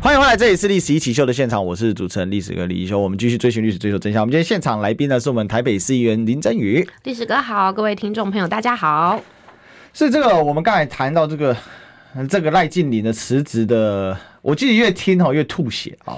[0.01, 2.99] 欢迎回来，这里是《历史一起 SHOW》的现场，我是主持人历史哥李一修。
[2.99, 4.21] 我们继续追寻历史，追求真相。
[4.21, 6.87] 我们今天现场来宾呢，是我们台北市议员林真宇。
[7.05, 9.19] 历史哥好，各位听众朋友大家好。
[9.93, 11.55] 所以这个我们刚才谈到这个
[12.29, 16.17] 这个赖静玲的辞职的，我记得越听哦越吐血啊。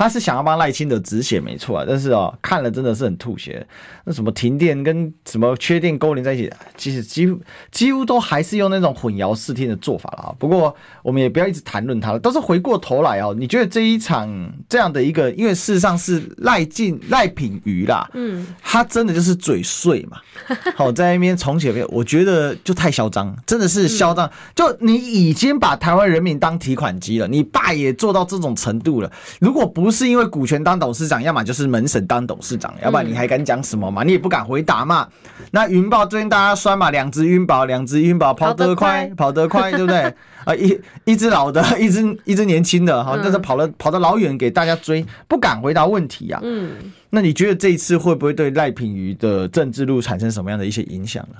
[0.00, 3.66] 他是想要帮赖清德止血，没错啊，但是哦，看了真的是很吐血。
[4.06, 7.38] 那什么停电跟什么缺电勾连在一起，其实几乎
[7.70, 10.34] 几乎都还是用那种混淆视听的做法了啊。
[10.38, 13.36] 不过我们也不要一直谈论他了，都是回过头来哦。
[13.38, 20.16] 你觉得这一场这样的一个，因为事实上是赖进赖品瑜啦，嗯，他真的就是嘴碎嘛。
[20.76, 24.30] 好，在那边重启，我觉得就太嚣张，真的是嚣张。
[24.54, 29.89] 就你已经把台湾人民当提款机了，你爸也做到这种程度了，如果不。
[29.90, 34.04] 不是因为股权当董事长，要么就是门神当董事长，要不然你还敢讲什么嘛？
[34.04, 35.08] 你也不敢回答嘛。
[35.50, 40.02] 那云豹最近大家酸嘛，两只云豹，两只云豹跑得快，跑得快，对不对？
[40.46, 46.38] 啊，一一只老的， 一只一只年轻的，哈，但是跑了跑得老远给大家追，不敢回答问题啊。
[46.44, 46.70] 嗯，
[47.10, 51.36] 那你觉得这一次会不会对赖品妤的政治路产生什么样的一些影响呢？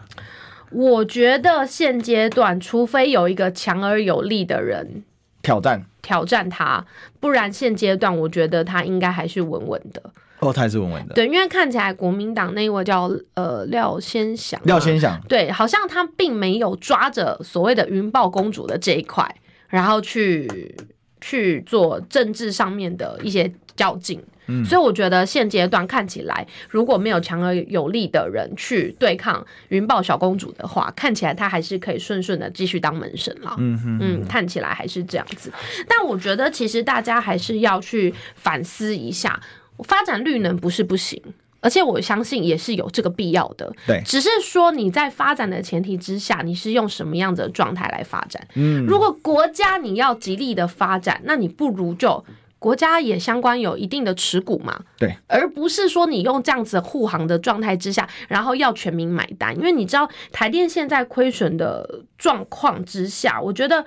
[0.72, 5.04] 我觉得现阶段，除非有一个强而有力的人。
[5.42, 6.84] 挑战挑战他，
[7.18, 10.02] 不然现阶段我觉得他应该还是稳稳的。
[10.40, 11.14] 哦，他还是稳稳的。
[11.14, 19.34] 对，因为看起来国民党那一位叫呃廖先祥，廖先祥，对，好像他并没有抓着所谓的云豹公主的这一块，
[19.68, 20.74] 然后去
[21.20, 24.22] 去做政治上面的一些较劲。
[24.64, 33.54] 所以我觉得现阶段看起来，如果没有强而有力的人去对抗云豹小公主的话，看起来她还是可以顺顺的继续当门神了。
[33.58, 35.52] 嗯哼嗯，看起来还是这样子。
[35.88, 39.40] 但我觉得其实大家还是要去反思一下，
[39.84, 41.22] 发展绿能不是不行，
[41.60, 43.72] 而且我相信也是有这个必要的。
[43.86, 48.46] 对，只是说你在发展的前提之下，你是用什么样的状态来发展？
[48.54, 52.24] 嗯，如果国家你要极力的发展，那你不如就。
[52.60, 63.84] 国家也相关有一定的持股嘛，对，而不是说你用这样子护航的状态之下，然后要全民买单，因为你知道台电现在亏损的状况之下，我觉得。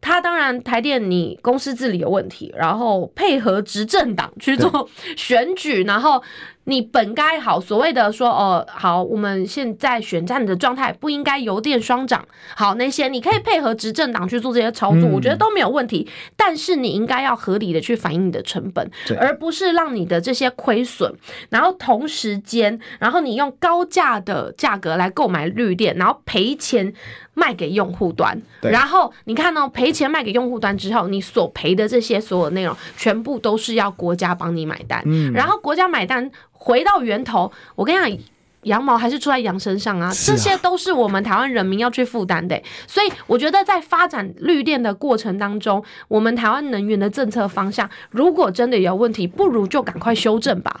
[0.00, 6.22] 他当然，台电你公司治理有问题，然后配合执政党去做选举，然后
[6.64, 16.08] 你本该好所谓的说哦，好，我们现在选战的状态不应该油电双涨，好，那些你可以配合执政党去做这些操作，我觉得都没有问题。
[16.36, 21.12] 但是你应该要合理的去反映你的成本，而不是让你的这些亏损，
[21.50, 26.94] 然后同时间，然后你用高价的价格来购买绿电，然后赔钱。
[27.34, 35.02] 卖给用户端，然后你看到赔钱卖给用户端之后，你所赔的这些所有内容，全部都是要国家帮你买单。
[35.04, 38.24] 嗯，然后国家买单回到源头，我跟你讲，
[38.62, 42.58] 羊毛还是出在羊身上啊，这些都是我们台湾人民要去负担的。
[42.86, 50.80] 所以我觉得在发展绿电的过程当中，我们台湾能源的政策方向如果真的有问题，不如就赶快修正吧。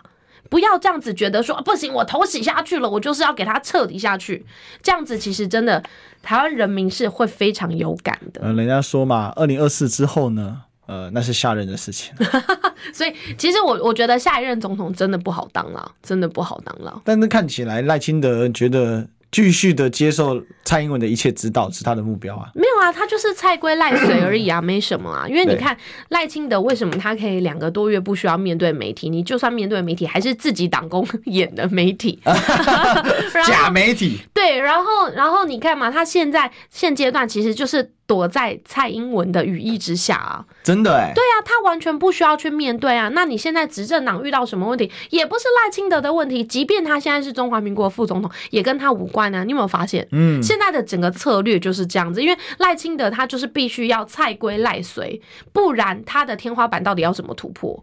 [0.54, 4.46] 不要这样子觉得说不行，我头洗下去了，我就是要给他彻底下去。
[4.80, 5.82] 这样子其实真的，
[6.22, 8.40] 台湾人民是会非常有感的。
[8.44, 12.14] 嗯，人家说嘛，二零二四之后呢，呃，那是下任的事情。
[12.94, 17.02] 所以其实我我觉得下一任总统真的不好当了，真的不好当了。
[17.04, 19.08] 但是看起来赖清德觉得。
[19.34, 22.48] 继续的接受蔡英文的一切指导是他的目标啊？
[22.54, 25.26] 没有啊，他就是蔡归赖水而已啊，没什么啊。
[25.26, 25.76] 因为你看
[26.10, 29.10] 赖清德为什么他可以两个多月不需要面对媒体？
[29.10, 32.20] 你就算面对媒体，还是自己党工演的媒体，
[33.44, 34.20] 假媒体。
[34.32, 37.90] 对，然后然后你看嘛，他现在现阶段其实就是。
[38.06, 43.08] 躲在蔡英文的羽翼之下啊，真的哎，对啊，他完全不需要去面对啊。
[43.14, 49.42] 那你现在执政党遇到什么问题，也不是赖清德的问题，即便他现在是中华民国副总统，也跟他无关啊。
[49.44, 50.06] 你有没有发现？
[50.12, 55.20] 嗯，现在的整个策略就是这样子，因为赖清德他就是必须要蔡归赖随，
[55.52, 57.82] 不然他的天花板到底要怎么突破？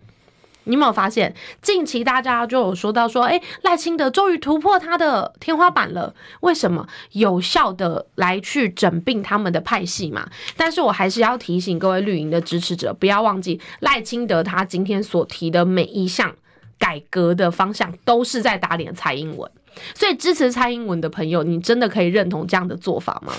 [0.66, 6.14] 你有没有发现，近期大家就有说到说，哎，赖清德终于突破他的天花板了。
[6.42, 6.88] 为什么？
[7.14, 10.30] 有效的来去整并他们的派系嘛。
[10.56, 16.34] 但是我还是要提醒各位绿营的支持者，不要忘记赖清德他今天所提的每一项
[16.78, 19.52] 改革的方向，都是在打脸蔡英文。
[19.96, 23.34] 所以支持蔡英文的朋友，你真的可以认同这样的做法吗？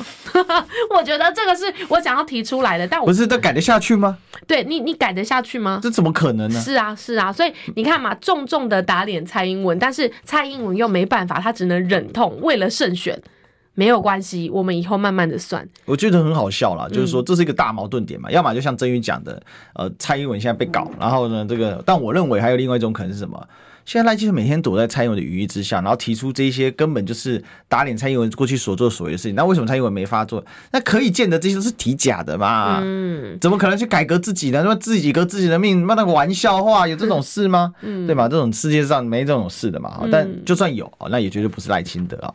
[0.95, 4.19] 我觉得这个是我想要提出来的，但我不是都改得下去吗？
[4.47, 5.79] 对你，你改得下去吗？
[5.83, 6.61] 这怎么可能呢？
[6.61, 13.21] 是啊，是啊，所以你看嘛，重重的打脸蔡英文，但是蔡英文又没办法，他只能忍痛，为了胜选，
[13.75, 15.67] 没有关系，我们以后慢慢的算。
[15.85, 19.41] 我觉得很好笑啦，就是说这是一个大矛盾点嘛，嗯、要么就像曾宇讲的，
[19.75, 23.47] 呃，蔡英文现在被搞，然后呢，这个，但我认为还有另外一种可能是什么？
[23.85, 29.35] 现在赖清德每天躲在蔡英文的羽翼之下，然后提出这些根本就是打脸蔡英文过去所做所为的事情。
[29.35, 30.45] 那为什么蔡英文没发作？
[30.71, 32.81] 那可以见得这些都是提假的嘛？
[32.83, 34.61] 嗯，怎么可能去改革自己呢？
[34.63, 37.75] 那么自己革自己的命，那那个玩笑话有这种事吗？
[37.83, 38.29] 嗯，对吧？
[38.29, 40.01] 这种世界上没这种事的嘛。
[40.11, 42.33] 但就算有，那也绝对不是赖清德啊。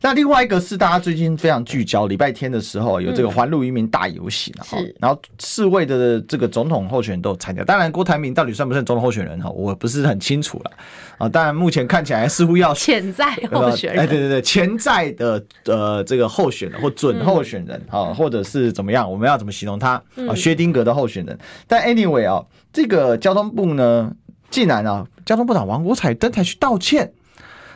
[0.00, 4.64] 那另外一个是大家最近非常聚焦，礼拜天的时候有这个环路渔民大游行啊，
[5.00, 7.64] 然后四位的这个总统候选人都参加。
[7.64, 9.48] 当然，郭台铭到底算不算总统候选人哈？
[9.50, 10.70] 我不是很清楚了。
[11.18, 20.34] 啊，当然，目前看起来似乎要潜在候选人，哎，对对对，潜在的呃这个候选人或准候选人啊，嗯、或者是怎么样，我们要怎么形容他啊？
[20.34, 21.38] 薛丁格的候选人。
[21.66, 24.12] 但 anyway 啊，这个交通部呢，
[24.50, 27.12] 竟然啊，交通部长王国彩登台去道歉。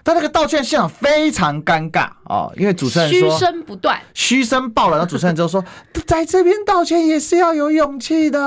[0.04, 4.98] 但那个道歉现场非常尴尬啊，因为主持人说嘘声不断，嘘声爆了。
[4.98, 5.64] 然后主持人就说，
[6.06, 8.38] 在这边道歉也是要有勇气的。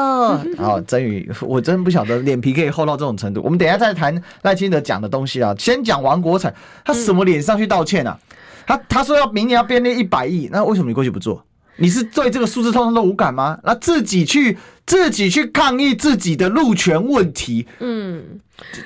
[0.56, 3.42] 然后曾宇，我真不晓得脸皮可以厚到这种程度。
[3.44, 6.54] 我们等一下再谈赖清德讲的东西啊，先讲王国材，
[6.86, 8.18] 他什么脸上去道歉啊？
[8.68, 11.44] 他他说要明年要编列一百亿，那为什么你过去不做？
[11.78, 13.58] 你是对这个数字通通都无感吗？
[13.64, 18.40] 那自己去自己去抗议自己的路权问题，嗯。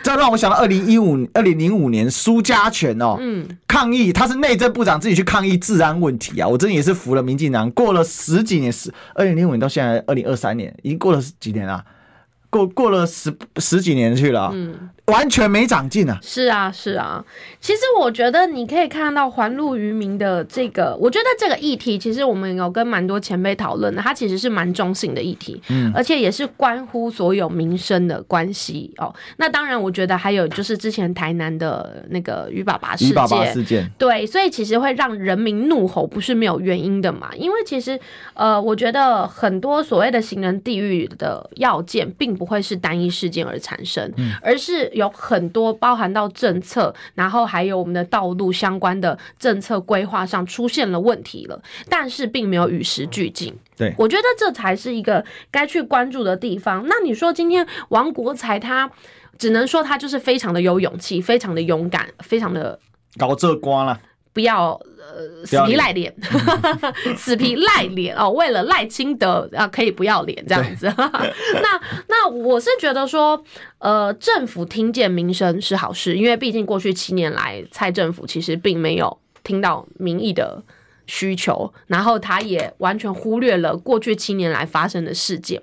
[0.03, 7.71] 这让我想到二零一五、二零零五年苏家全哦，嗯，抗议他是内政部长自己去抗议治安问题啊，我真的也是服了民进党。
[7.71, 11.81] 过了十几年，十二零零五年到现在二零二三年，已经过了几年了，
[12.51, 14.91] 过过了十十几年去了，嗯。
[15.07, 16.17] 完全没长进啊！
[16.21, 17.21] 是啊，是啊。
[17.59, 29.13] 其实我觉得你可以看到环路渔民的这个，我觉得这个议题，其实我们有跟蛮多前辈讨论的，它其实是蛮中性的议题，嗯，而且也是关乎所有民生的关系哦。
[29.35, 37.31] 那当然，我觉得还有就是之前台南的那个鱼爸爸事件，鱼爸爸事件，对，所以其实会让人民怒吼，不是没有原因的嘛。
[37.35, 37.99] 因为其实
[38.33, 44.89] 呃，我觉得很多所谓的行人地狱的要件，并不会是单一事件而产生，嗯，而是。
[44.93, 53.53] 有很多包含到政策，然后还有我们的道路相关的政策规划上出现了问题了，但是并没有与时俱进。
[53.77, 56.83] 对，我觉得这才是一个该去关注的地方。
[56.87, 58.89] 那你说今天王国才他
[59.37, 62.79] 只能说他就是非常的有勇气，非常的勇敢，非常的
[63.17, 63.99] 搞这瓜了。
[64.33, 66.13] 不要呃死皮赖脸，
[67.17, 68.29] 死皮赖脸哦！
[68.29, 70.85] 为了赖清德啊，可以不要脸这样子。
[70.97, 73.43] 那那我是觉得说，
[73.79, 80.63] 呃，政府听见民生是好事，因为毕竟过去七年来，蔡政府其实并没有听到民意的
[81.07, 85.61] 需求，然后他也完全忽略了过去七年来发生的事件。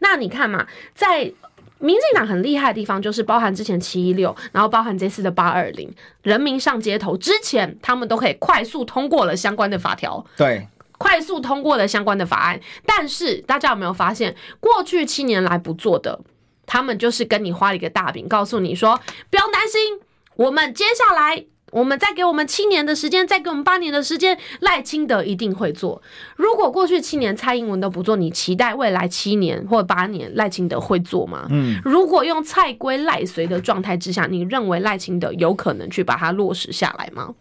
[0.00, 1.32] 那你看嘛，在。
[1.80, 5.90] 民进党很厉害的地方，就是包含之前七一六，然后包含这次的八二零，
[6.22, 10.66] 人民上街头之前，他们都可以快速通过了相关的法条，对，
[10.98, 12.60] 快速通过了相关的法案。
[12.84, 16.20] 但是大家有没有发现，过去七年来不做的，
[16.66, 19.00] 他们就是跟你画了一个大饼，告诉你说
[19.30, 20.00] 不用担心，
[20.36, 26.02] 我们接下来我们再给我们七年的时间，再给我们八年的时间，赖清德一定会做。
[26.36, 31.46] 如果过去七年蔡英文都不做，你期待未来七年或八年赖清德会做吗？
[31.50, 37.34] 嗯，如果用蔡归赖随的状态之下，你认为赖清德有可能去把它落实下来吗？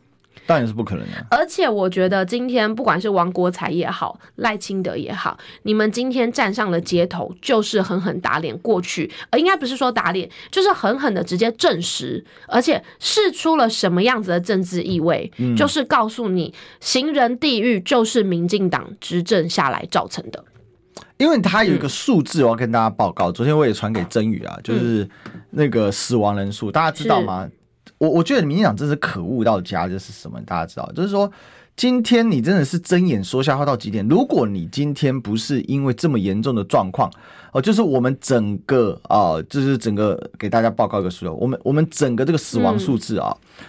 [0.49, 1.23] 当然是不可能的。
[1.29, 20.43] 而且我觉得今天不管是王国才也好，赖清德也好，你们今天站上了街头，就是狠狠打脸过去，呃，应该不是说打脸，就是狠狠的直接证实，而且试出了什么样子的政治意味，嗯、就是告诉你，行人地狱就是民进党执政下来造成的。
[21.17, 25.07] 因为他有一个数字，我要跟大家报告，嗯、昨天我也传给曾宇啊，就是
[25.51, 27.47] 那个死亡人数，大家知道吗？
[27.99, 30.41] 我我觉得民进党真是可恶到家，这是什么？
[30.41, 31.31] 大家知道，就是说，
[31.75, 34.07] 今天你真的是睁眼说瞎话到极点。
[34.07, 37.11] 如果你今天不是因为这么严重的状况，
[37.53, 43.35] 哦，就是我们整个啊、呃，就是整个给大家报告一个数，我们我们整个这个死亡数字啊。
[43.59, 43.65] 嗯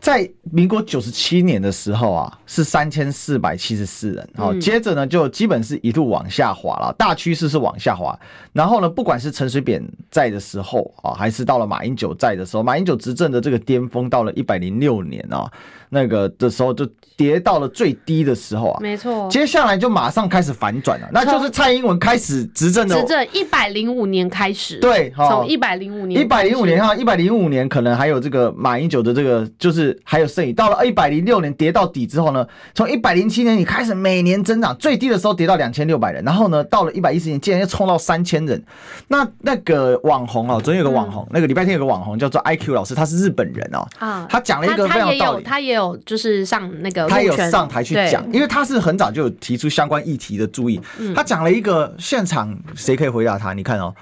[0.00, 8.18] 在民国九十七年的时候啊，是三千四百七十四人，好，接着呢就基本是一路往下滑了，大趋势是往下滑。
[8.52, 15.50] 然后呢，不管是陈水扁在的时候啊，还是到了马英九在的时候，马英九执政的这个巅峰到了一百零六年啊，
[15.90, 19.28] 那个的时候就跌到了最低的时候啊，没错。
[19.30, 29.96] 接下来就马上开始反转了，那就是蔡英文开始执政的执政一百零五年开始，对，从一百零五年，一百零五年哈，一百零五年可能还有这个马英九的这个就是。
[30.08, 38.62] 还有剩余，到了一百零六年跌到底之后呢，从一百零七年你开始每年增长，最低的时候跌到两千六百人，然后呢，到了一百一十年竟然又冲到三千人。
[39.08, 53.52] 那那个网红哦，昨天有个网红，嗯、那个礼拜天有个网红叫做 IQ 老师，他是日本人哦，啊，他讲了一个非常有道理，他也有就是上那个他有上台去讲，因为他是很早就有提出相关议题的注意，嗯、他讲了一个现场谁可以回答他？
[53.52, 53.94] 你看哦，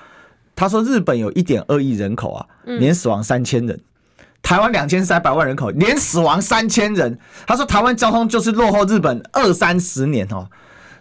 [0.54, 2.46] 他说日本有一点二亿人口啊，
[2.78, 3.76] 年死亡三千人。
[3.76, 3.84] 嗯
[4.44, 7.18] 台湾两千三百万人口，年死亡三千人。
[7.46, 10.46] 他说台湾交通就是落后日本二三十年哦。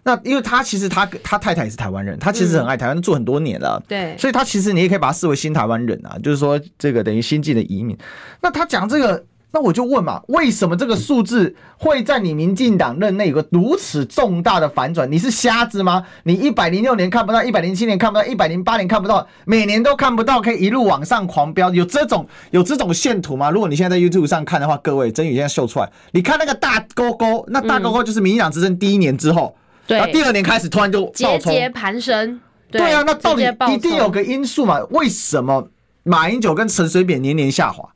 [0.04, 3.84] 那因为他其实他他太太也是台湾人，他其实很爱台湾，住很多年了。
[3.86, 7.98] 对，所以他其实你也可以把他视为新台湾人啊，就是说这个等于新进的移民。
[8.42, 9.22] 那他讲这个。
[9.56, 15.10] 那我就问嘛，为什么这个数字会在你民进党任内有个如此重大的反转？
[15.12, 16.04] 你是瞎子吗？
[16.24, 23.52] 你一百零六年看不到，一百零七年看不到，一百零八年看不到，每年都看不到，可以一路往上狂飙，有这种有这种线图吗？
[23.52, 32.42] 如果你现在在 YouTube 上看的话，各位曾宇现在秀出来，你看那个大勾勾，那大勾勾就是民进党执政第一年之后，对、嗯，然后第二年开始突然就节节攀升，
[32.72, 34.80] 对，对啊，那到底一定有个因素嘛？
[34.90, 35.68] 为什么
[36.02, 37.88] 马英九跟陈水扁年年下滑？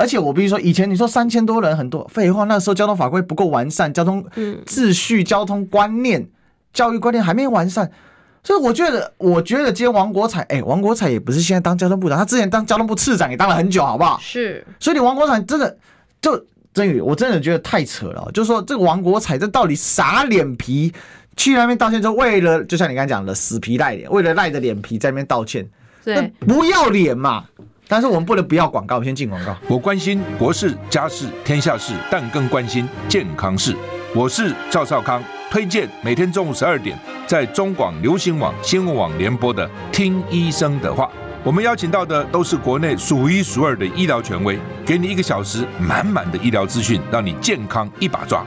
[0.00, 4.24] 而且我必须说，以前你说三千多人很多，废话，那时候交通法规不够完善，交通
[4.64, 6.26] 秩序、交通观念、
[6.72, 7.90] 教育观念还没完善，
[8.42, 14.18] 所以我觉得，我觉得今天王国彩，哎，王国彩也不是现在当交通部长，他之前当交通部次长也当了很久，好不好？
[14.22, 15.76] 是，所以你王国彩真的
[16.22, 16.42] 就
[16.72, 20.90] 真宇，我真的觉得太扯了，就是说这个王国彩这到底啥脸皮
[21.36, 25.68] 去那边道歉，就为了就像你刚才讲的死皮赖脸，为了赖着脸皮在那边道歉，
[26.02, 27.44] 对，不要脸嘛。
[27.90, 29.52] 但是我们不能不要广告，先进广告。
[29.66, 33.74] 我关心国事、家事、天下事，但更关心健康事。
[34.14, 35.20] 我是赵少康，
[35.50, 41.06] 推荐每天中午十二点在中广流行网、新闻网联播的《听医生的话》。
[41.42, 48.46] 我们邀请到的都是国内数一数二的医疗权威，给你一个小时满满的医疗资讯，让你健康一把抓。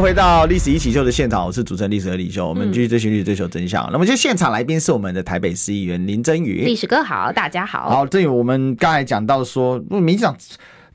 [0.00, 3.84] 回到历史一起秀的现场，我是主持人历史和李秀，我们继续追寻历史，追求真相。
[3.84, 6.62] 嗯、那么，今天现场来宾是我们的台北市议员林真宇。
[6.64, 7.88] 历史哥好，大家好。
[7.90, 10.36] 好，珍羽，我们刚才讲到说，民进党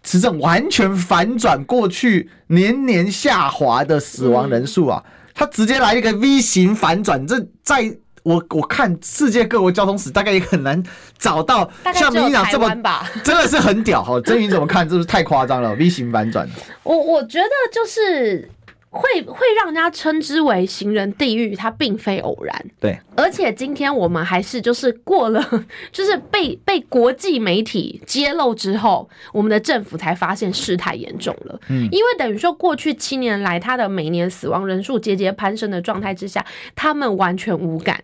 [0.02, 7.26] 执政完全反转过去年年下滑的死亡人数啊，他、嗯、直接来一个 V 型反转。
[7.26, 10.84] 这在我我看世界各国交通史，大概也很难
[11.18, 14.20] 找到像民进党这么吧，真的是很屌哈。
[14.22, 14.86] 真云怎么看？
[14.86, 16.50] 这是不是太夸张了？V 型反转。
[16.84, 18.50] 我我觉得就是。
[18.98, 22.66] 会会让人家称之为行人地狱，它并非偶然。
[22.80, 25.41] 对，而且今天我们还是就是过了，
[25.93, 31.60] 就是被被国际媒体揭露之后，我们的政府才发现事态严重了。
[31.70, 36.45] 嗯，因为等于说过去七年来，它的每年死亡人数节节攀升的状态之下，
[36.76, 38.04] 他们完全无感。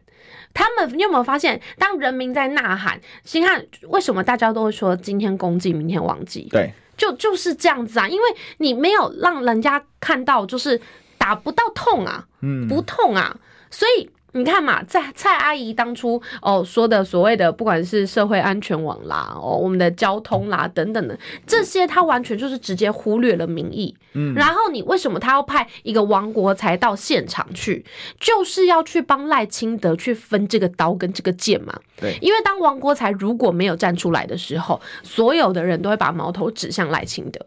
[0.54, 6.48] 他们你有没有发现，当人民在呐喊，你看为什么大家都会说今天公祭，明天忘记？
[6.52, 6.72] 对。
[6.98, 8.24] 就就是这样子啊，因为
[8.58, 10.80] 你没有让人家看到，就是
[11.18, 13.36] 打不到痛啊，嗯，不痛啊，
[13.72, 21.18] 所以你看嘛，在蔡阿姨当初哦说的所谓的不管是社会安全网啦，哦我们的交通啦等等的
[21.48, 23.96] 这些，他完全就是直接忽略了民意。
[24.14, 27.86] 嗯，然后你为什么他要派一个王国才到现场去，
[28.20, 31.74] 就是要去帮赖清德去分这个刀跟这个剑嘛？
[32.00, 37.40] 对，因为当王国才如果没有站出来的时候，所有的人都会把矛头指向赖清德。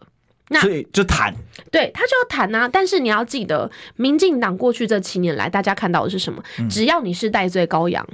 [0.49, 1.34] 那所以就谈，
[1.72, 2.68] 对，他就要谈啊。
[2.68, 6.42] 但是你要记得，民进党过去这七年来，大家看到的是什么？
[6.61, 8.07] 嗯、只要你是代罪羔羊，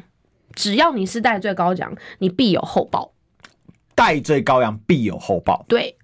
[0.54, 3.12] 只要你是代罪羔羊，你必有后报。
[3.94, 5.64] 代罪羔羊必有后报。
[5.68, 5.94] 对，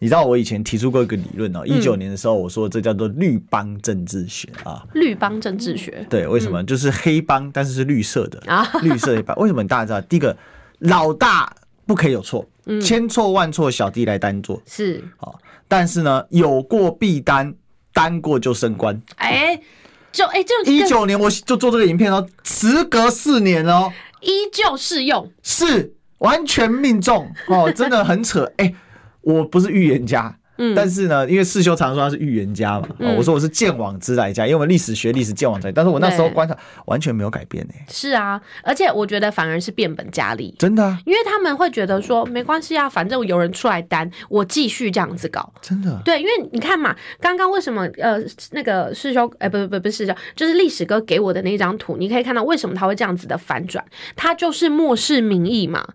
[0.00, 4.84] 你知道我以前提出过一个理论哦，一九年的时候我说这叫做绿帮政治学啊。
[4.94, 6.60] 绿帮政治学，对，为什么？
[6.60, 9.36] 嗯、就是黑帮，但是是绿色的啊，绿色的一帮。
[9.38, 9.64] 为什么？
[9.64, 10.36] 大家知道，第一个
[10.80, 11.54] 老大
[11.86, 15.38] 不可以有错，嗯、千错万错小弟来担做是好。
[15.68, 17.54] 但是呢，有过必单，
[17.92, 19.00] 单过就升官。
[19.16, 19.62] 哎、欸，
[20.10, 23.92] 就哎，就一九年我就做这个影片哦，时隔四年哦，
[24.22, 28.44] 依旧适用，是完全命中哦，真的很扯。
[28.56, 28.74] 哎、欸，
[29.20, 30.34] 我不是预言家。
[30.58, 36.56] 嗯，但是呢，因为世修常说他是预言家嘛，嗯、我说我是鉴往之来家，因为我们历史学历史鉴往知来，但是我那时候观察
[36.86, 37.84] 完全没有改变呢、欸。
[37.88, 46.00] 是啊，而且我觉得反而是变本加厉，真的、啊，因为他们会觉得说没关系啊，反正有人出来担，我继续这样子搞，真的。
[46.04, 48.18] 对，因为你看嘛，刚刚为什么呃
[48.50, 53.84] 那个世修哎、欸、不不不不是世修，就是历史哥给我的那张图，你可以看到为什么他会这样子的反转，
[54.16, 55.86] 他就是漠视民意嘛，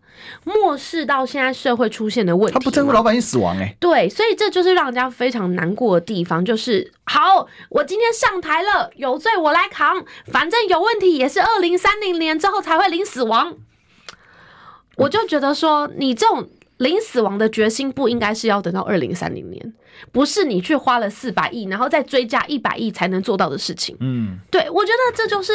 [0.46, 13.56] 漠视到现在社会出现的问题，他不在乎老百姓死亡哎、欸，对，所以这就是让人家非常难过的地方，就是好，我今天上台了，有罪我来扛，反正有问题也是二零三零年之后才会零死亡。
[14.98, 16.48] 我就觉得说，你这种
[16.78, 19.74] 零死亡的决心不应该是要等到二零三零年，
[20.12, 23.98] 不是你去花了四百亿，然后再追加一百亿才能做到的事情。
[24.02, 25.52] 嗯，对，我觉得这就是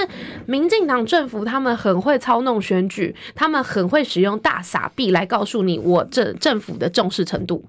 [0.46, 7.64] 民进党政府他们很会操弄选举，他们很会使用大傻币来告诉你我这政府的重视程度。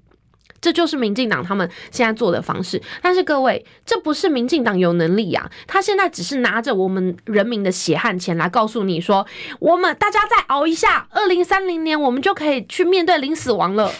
[0.62, 9.26] 这就是民进党他们现在做的方式，但是各位，这不是民进党有能力呀，他现在只是拿着我们人民的血汗钱来告诉你说，
[9.60, 13.92] 我们大家再熬一下，二零三零年我们就可以去面对零死亡了。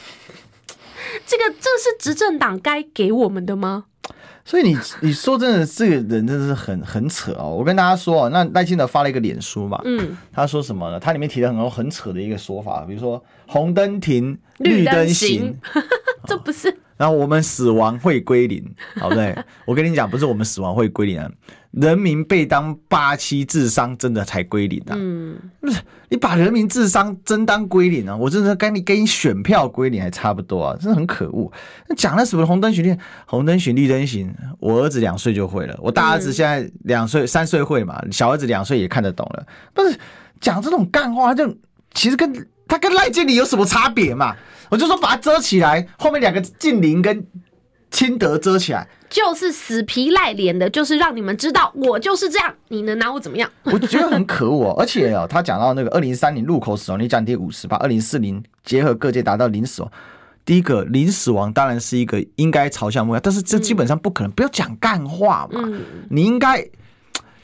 [1.26, 3.86] 这个这是执政党该给我们的吗？
[4.46, 7.56] 所以你你说真的，这个人真的是很很扯哦。
[7.56, 11.00] 我跟大家说哦，那赖清德发了一个脸书嘛，嗯，他说什么呢？
[11.00, 15.58] 他里面提了很多很扯的一个说法，比如说红灯停，绿灯行。
[16.28, 18.64] 这不是，然后我们死亡会归零，
[18.98, 19.36] 好不对？
[19.66, 21.32] 我跟你讲，不是我们死亡会归零啊，
[21.72, 24.94] 人民被当八七智商真的才归零啊！
[24.96, 28.16] 嗯，不是你把人民智商真当归零啊？
[28.16, 31.52] 我真的跟你给你选票归零还差不多啊，真的很可恶。
[31.88, 32.96] 那讲了什么红灯行绿，
[33.26, 39.44] 红灯行绿灯行，我儿子两岁就会了，我大儿子现在两岁三岁会嘛，小儿子两岁也看得懂了。
[39.74, 39.98] 不是
[40.40, 41.58] 讲这种干话，就
[41.96, 42.32] 其实跟
[42.70, 44.34] 他跟赖经理有什么差别嘛？
[44.70, 47.26] 我就说把它遮起来，后面两个近邻跟
[47.90, 53.50] 清德遮起来，就是死皮赖脸的，就是让你们知道我就是这样，你能拿我怎么样？
[53.66, 59.92] 我觉得很可恶哦，而且哦，他讲到那个二零三零入口死亡率降低五十，把二零四零结合各界达到零死亡。
[60.46, 66.64] 第一个零死亡当然是一个应该朝向目标，但是这基本上不可能，不要讲干话嘛，嗯、你应该。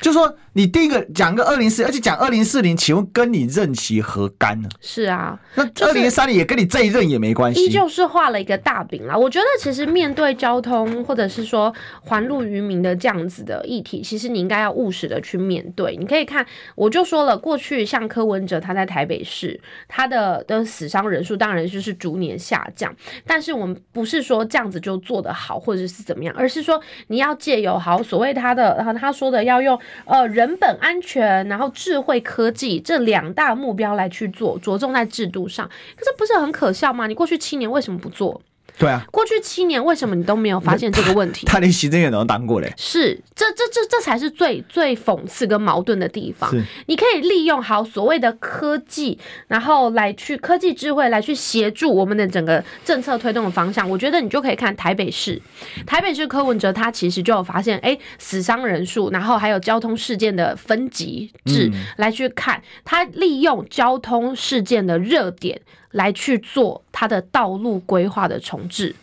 [0.02, 4.70] 就说你第一个讲个二零四，而且讲二零四零，请问跟你任期何干呢？
[4.80, 9.18] 是啊，那二零三零也跟你这一任也没关系，依旧是画了一个大饼啦。
[9.18, 15.98] 我觉得其实面对交通或者是说还路于民的这样子的议题，其实你应该要务实的去面对。
[15.98, 16.46] 你可以看，
[16.76, 22.96] 我就说了，过去像柯文哲他在台北市，他的的死伤人数当然就是逐年下降，
[23.28, 29.78] 但是我们不是说这样子就做得好或者是怎么样，而是说你要借由好所谓他的然后他说的要用。
[30.06, 37.08] 呃，人本安全，然后智慧科技这两大目标来去做，着重在制度上，可是不是很可笑吗？
[37.08, 38.42] 你过去七年为什么不做？
[38.78, 41.46] 对啊，过去七年为什么你都没有发现这个问题？
[41.46, 42.74] 他， 他连行政院长都当过嘞。
[42.78, 46.54] 是，这这这这才是最最讽刺跟矛盾的地方。
[46.88, 49.18] 你可以利用好所谓的科技，
[49.48, 53.90] 然后来去科技智慧来去协助我们的整个政策推动的方向。
[53.90, 55.42] 我觉得你就可以看台北市，
[55.86, 65.62] 台北市柯文哲他其实就有发现，哎，死伤人数，然后还有交通事件的分级制来去看，他利用交通事件的热点。
[65.96, 68.94] 来去做他的道路规划的重置，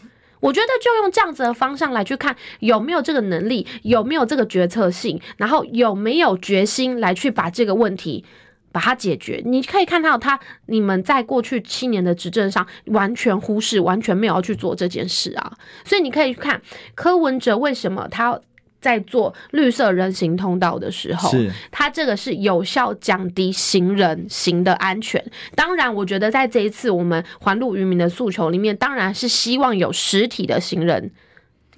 [0.40, 8.24] 我觉得就用这样子的方向来去看有没有这个能力，有没有这个决策性，然后有没有决心来去把这个问题
[8.70, 9.42] 把它解决。
[9.44, 15.52] 你可以看到他，你们在过去七年的执政上完全忽视，完全没有要去做这件事啊。
[15.84, 16.60] 所以你可以去看
[16.94, 18.38] 柯文哲为什么他
[18.82, 25.24] 在做绿色人行通道的时候，是它这个是有效降低行人行的安全。
[25.54, 31.10] 当然，我觉得在这一次我们环路渔民的诉求里面，当然是希望有实体的行人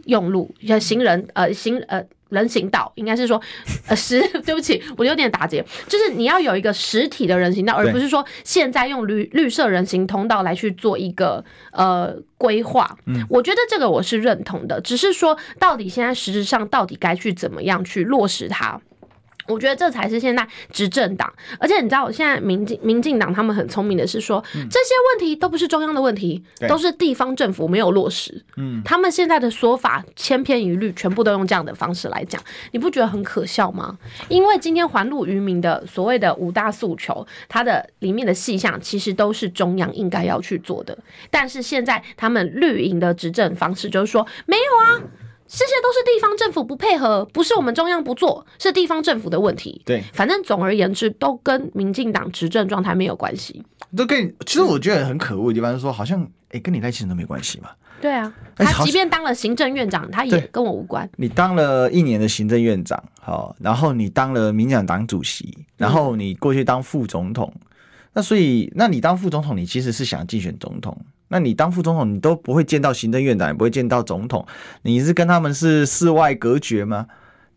[0.07, 2.05] 用路，要行人呃行呃。
[2.31, 3.41] 人行道应该是说，
[3.89, 12.97] 呃，实 对不起，我有点打结，就是你要有一个实体的人行道，而不是说现在用绿绿色人行通道来去做一个呃规划。
[13.07, 18.81] 嗯，我觉得这个我是认同的，只是说到底现在实质上到底该去怎么样去落实它。
[19.47, 28.43] 我觉得这才是现在执政党，而且你知道，现在民进民进党他们很聪明的是说，这些问题都不是中央的问题，都是地方政府没有落实。
[28.57, 32.43] 嗯，他们现在的说法千篇一律，全部都用这样的方式来讲，
[32.73, 33.99] 你不觉得很可笑吗？
[34.29, 40.97] 因为今天环路渔民的所谓的五大诉求，它的里面的细项其实都是中央应该要去做的，
[41.31, 45.03] 但是现在他们绿营的执政方式就是说，没有啊。
[45.57, 49.81] 这些都是地方政府不配合，不是我们中央不做，是地方政府的问题。
[49.85, 53.65] 对，反正总而言之，都跟民进党执政状态没有关系。
[53.97, 57.71] 都跟其实我觉得很可恶的地方是说，好像哎、欸，跟你赖清德都没关系嘛。
[58.01, 61.09] 对啊，他即便当了行政院长，他也跟我无关。
[61.17, 67.67] 你当了一年的行政院长，好，然后你当了民进党党主席，然后你过去当副总统，嗯、
[68.15, 70.99] 那所以，那你当副总统，你其实是想竞选总统。
[71.29, 74.47] 那你当副总统，你都不会见到行政院长，也不会见到总统，
[74.83, 77.07] 你是跟他们是世外隔绝吗？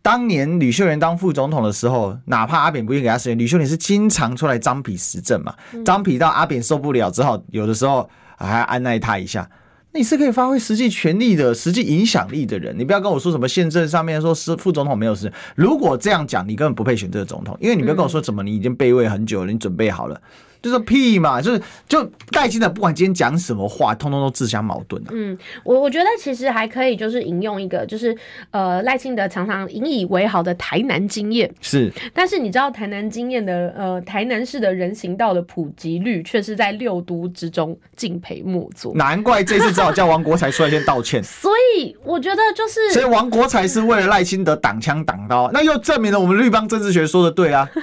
[0.00, 5.54] 当年吕秀莲当副总统的时候，哪怕阿扁不愿意给他时间，吕秀莲是经常出来张皮实政嘛，
[5.84, 9.48] 张皮到阿扁受不了，只好有的时候还要安奈他一下。
[9.92, 15.32] 那你是可以发挥实际权力的、实际影响力的人，你不要跟我说什么宪政上面说是副总统没有事。
[15.56, 20.20] 如果这样讲，你根本不配选这个总统，因为你不要跟我说怎么你已经备位很久了，你准备好了。
[20.60, 25.12] 就是屁嘛，就是就赖清德不管今天讲什么话，通通都自相矛盾的、啊。
[25.14, 28.16] 嗯，我我觉得其实还可以，就是引用一个，就是
[28.50, 31.52] 呃赖清德常常引以为豪的台南经验。
[31.60, 38.94] 是，但是你知道台南经验的呃台南市的人行道的普及率，却是在六都之中敬陪末座。
[38.94, 41.22] 难怪这次只好叫王国才出来先道歉。
[41.24, 47.68] 所以我觉得就是，所以王国才是为了赖清德挡枪挡刀，那又证明了我们绿邦政治学说的对啊。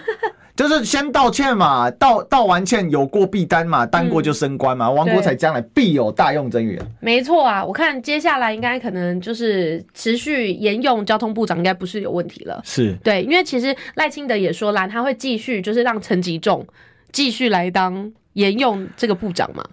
[0.55, 4.87] 就是先道歉嘛，道道完歉有过必担嘛，担过就升官嘛。
[4.87, 6.81] 嗯、王国才将来必有大用真语。
[7.01, 12.61] 没错啊，我看接下来应该可能就是持续沿用交通部长，应该不是有问题了。
[12.63, 16.65] 是对，因为其实赖清德也说了，他会继续就是让陈吉仲
[17.11, 19.63] 继续来当沿用这个部长嘛。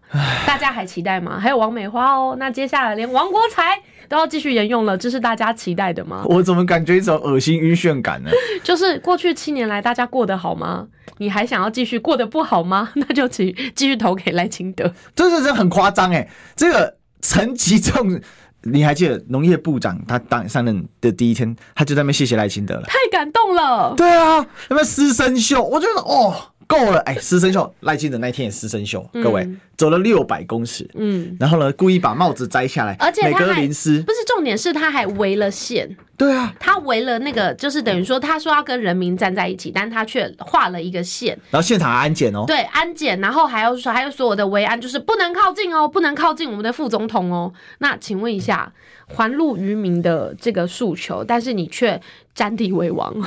[0.45, 1.39] 大家还期待吗？
[1.39, 3.81] 还有王美花哦，那接下来连王国材。
[4.13, 6.23] 都要继续沿用了，这是大家期待的吗？
[6.27, 8.31] 我怎么感觉一种恶心晕眩感呢？
[8.63, 10.87] 就是过去七年来大家过得好吗？
[11.17, 12.91] 你还想要继续过得不好吗？
[12.97, 14.93] 那就请继续投给赖清德。
[15.17, 16.29] 这是真很夸张哎！
[16.55, 18.21] 这个陈吉仲，
[18.65, 23.95] 你还记得农业部长他当上任的第一天，他就在那边谢谢赖清德了，太感动了。
[23.97, 26.52] 对啊，那边师生秀，我觉得哦。
[26.73, 47.53] 够了，哎，师生秀，赖清德那天也师生秀，各位、嗯、走了六百公尺，嗯，然后呢，故意把帽子摘下来，而且他还淋湿，不是重点是他还围了线，对啊，他围了那个，就是等于说他说要跟人民站在一起，但他却画了一个线，然后现场还安检哦，对，安检，然后还要说还有所有的维安，就是不能靠近哦，不能靠近我们的副总统哦。
[47.79, 48.73] 那请问一下，
[49.09, 52.01] 环路渔民的这个诉求，但是你却。
[52.35, 53.15] 占地为王，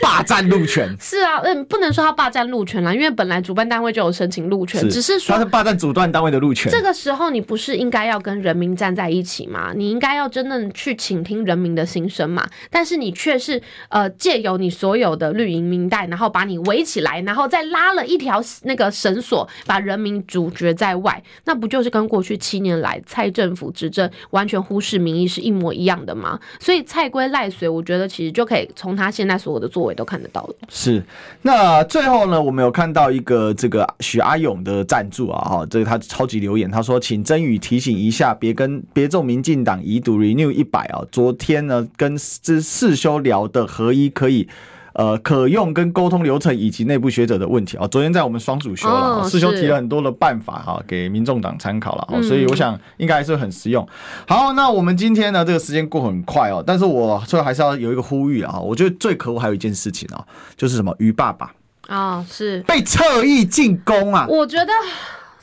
[0.00, 6.70] 霸占路权是啊，嗯，不能说他霸占路权啦，因为本来主办单位就有申请路权，只是说他是霸占主办单位的路权。
[6.70, 9.72] 这个时候你不是应该要跟人民站在一起吗？
[9.74, 12.46] 你应该要真正去倾听人民的心声嘛？
[12.70, 26.38] 但是你却是呃借由你所有的绿营民代，然后把你围起来，然后再拉了一条那个绳索，把人民阻绝在外，那不就是跟过去七年来蔡政府执政完全忽视民意是一模一样的吗？
[26.60, 30.54] 所以蔡归赖随，我觉得其实就可以从他现在所有的作为都看得到了。
[30.68, 31.02] 是，
[31.42, 44.48] 那最后呢，我们有看到一个这个许阿勇的赞助啊，哈，这个他超级留言，他说，请曾宇提醒一下，别跟别中民进党遗毒 renew 一百啊，昨天呢跟这四修聊的合一可以。
[44.94, 53.86] 呃，可用跟沟通流程以及内部学者的问题啊，昨天在我们双主修了，师兄提了很多的办法哈，给民众党参考了，所以我想应该还是很实用。
[54.26, 60.24] 好，那我们今天呢，这个时间过很快哦，但是我最后还是要有一个呼吁啊，我觉得最可恶还有一件事情啊，
[60.56, 61.52] 就是什么于爸爸。
[61.88, 62.62] 啊，是。
[62.62, 64.72] 被侧翼进攻啊，我觉得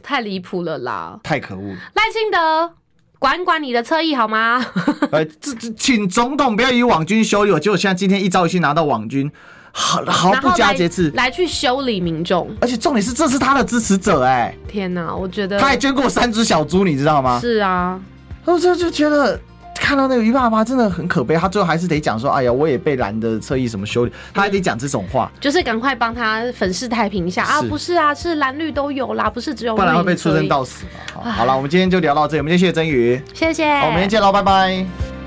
[0.01, 1.61] 太离谱了啦，太可恶，
[1.93, 2.80] 赖清德。
[3.21, 4.65] 管管你的侧翼好吗？
[5.11, 7.59] 呃， 这这，请总统不要以网军修理我。
[7.59, 9.31] 结果现在今天一朝一夕拿到网军，
[9.71, 12.49] 毫毫不加节制来，来去修理民众。
[12.59, 14.57] 而且重点是，这是他的支持者哎、欸！
[14.67, 17.39] 天哪，我觉得他还捐过三只小猪，你知道吗？
[17.39, 18.01] 是啊，
[18.43, 19.39] 我这就觉得。
[19.91, 31.21] 看到那个鱼爸爸真的很可悲，他最后还是得讲说，哎呀，我也被蓝的侧翼什么修理，他还得讲这种话，就是赶快帮他粉饰太平一下啊，不是啊，是蓝绿都有啦，不是只有，不然会被出生到死嘛。
[31.21, 35.20] 好，好了，我们今天就聊到这里，我们今天谢谢曾宇，谢谢，好，我们明天见喽，拜拜。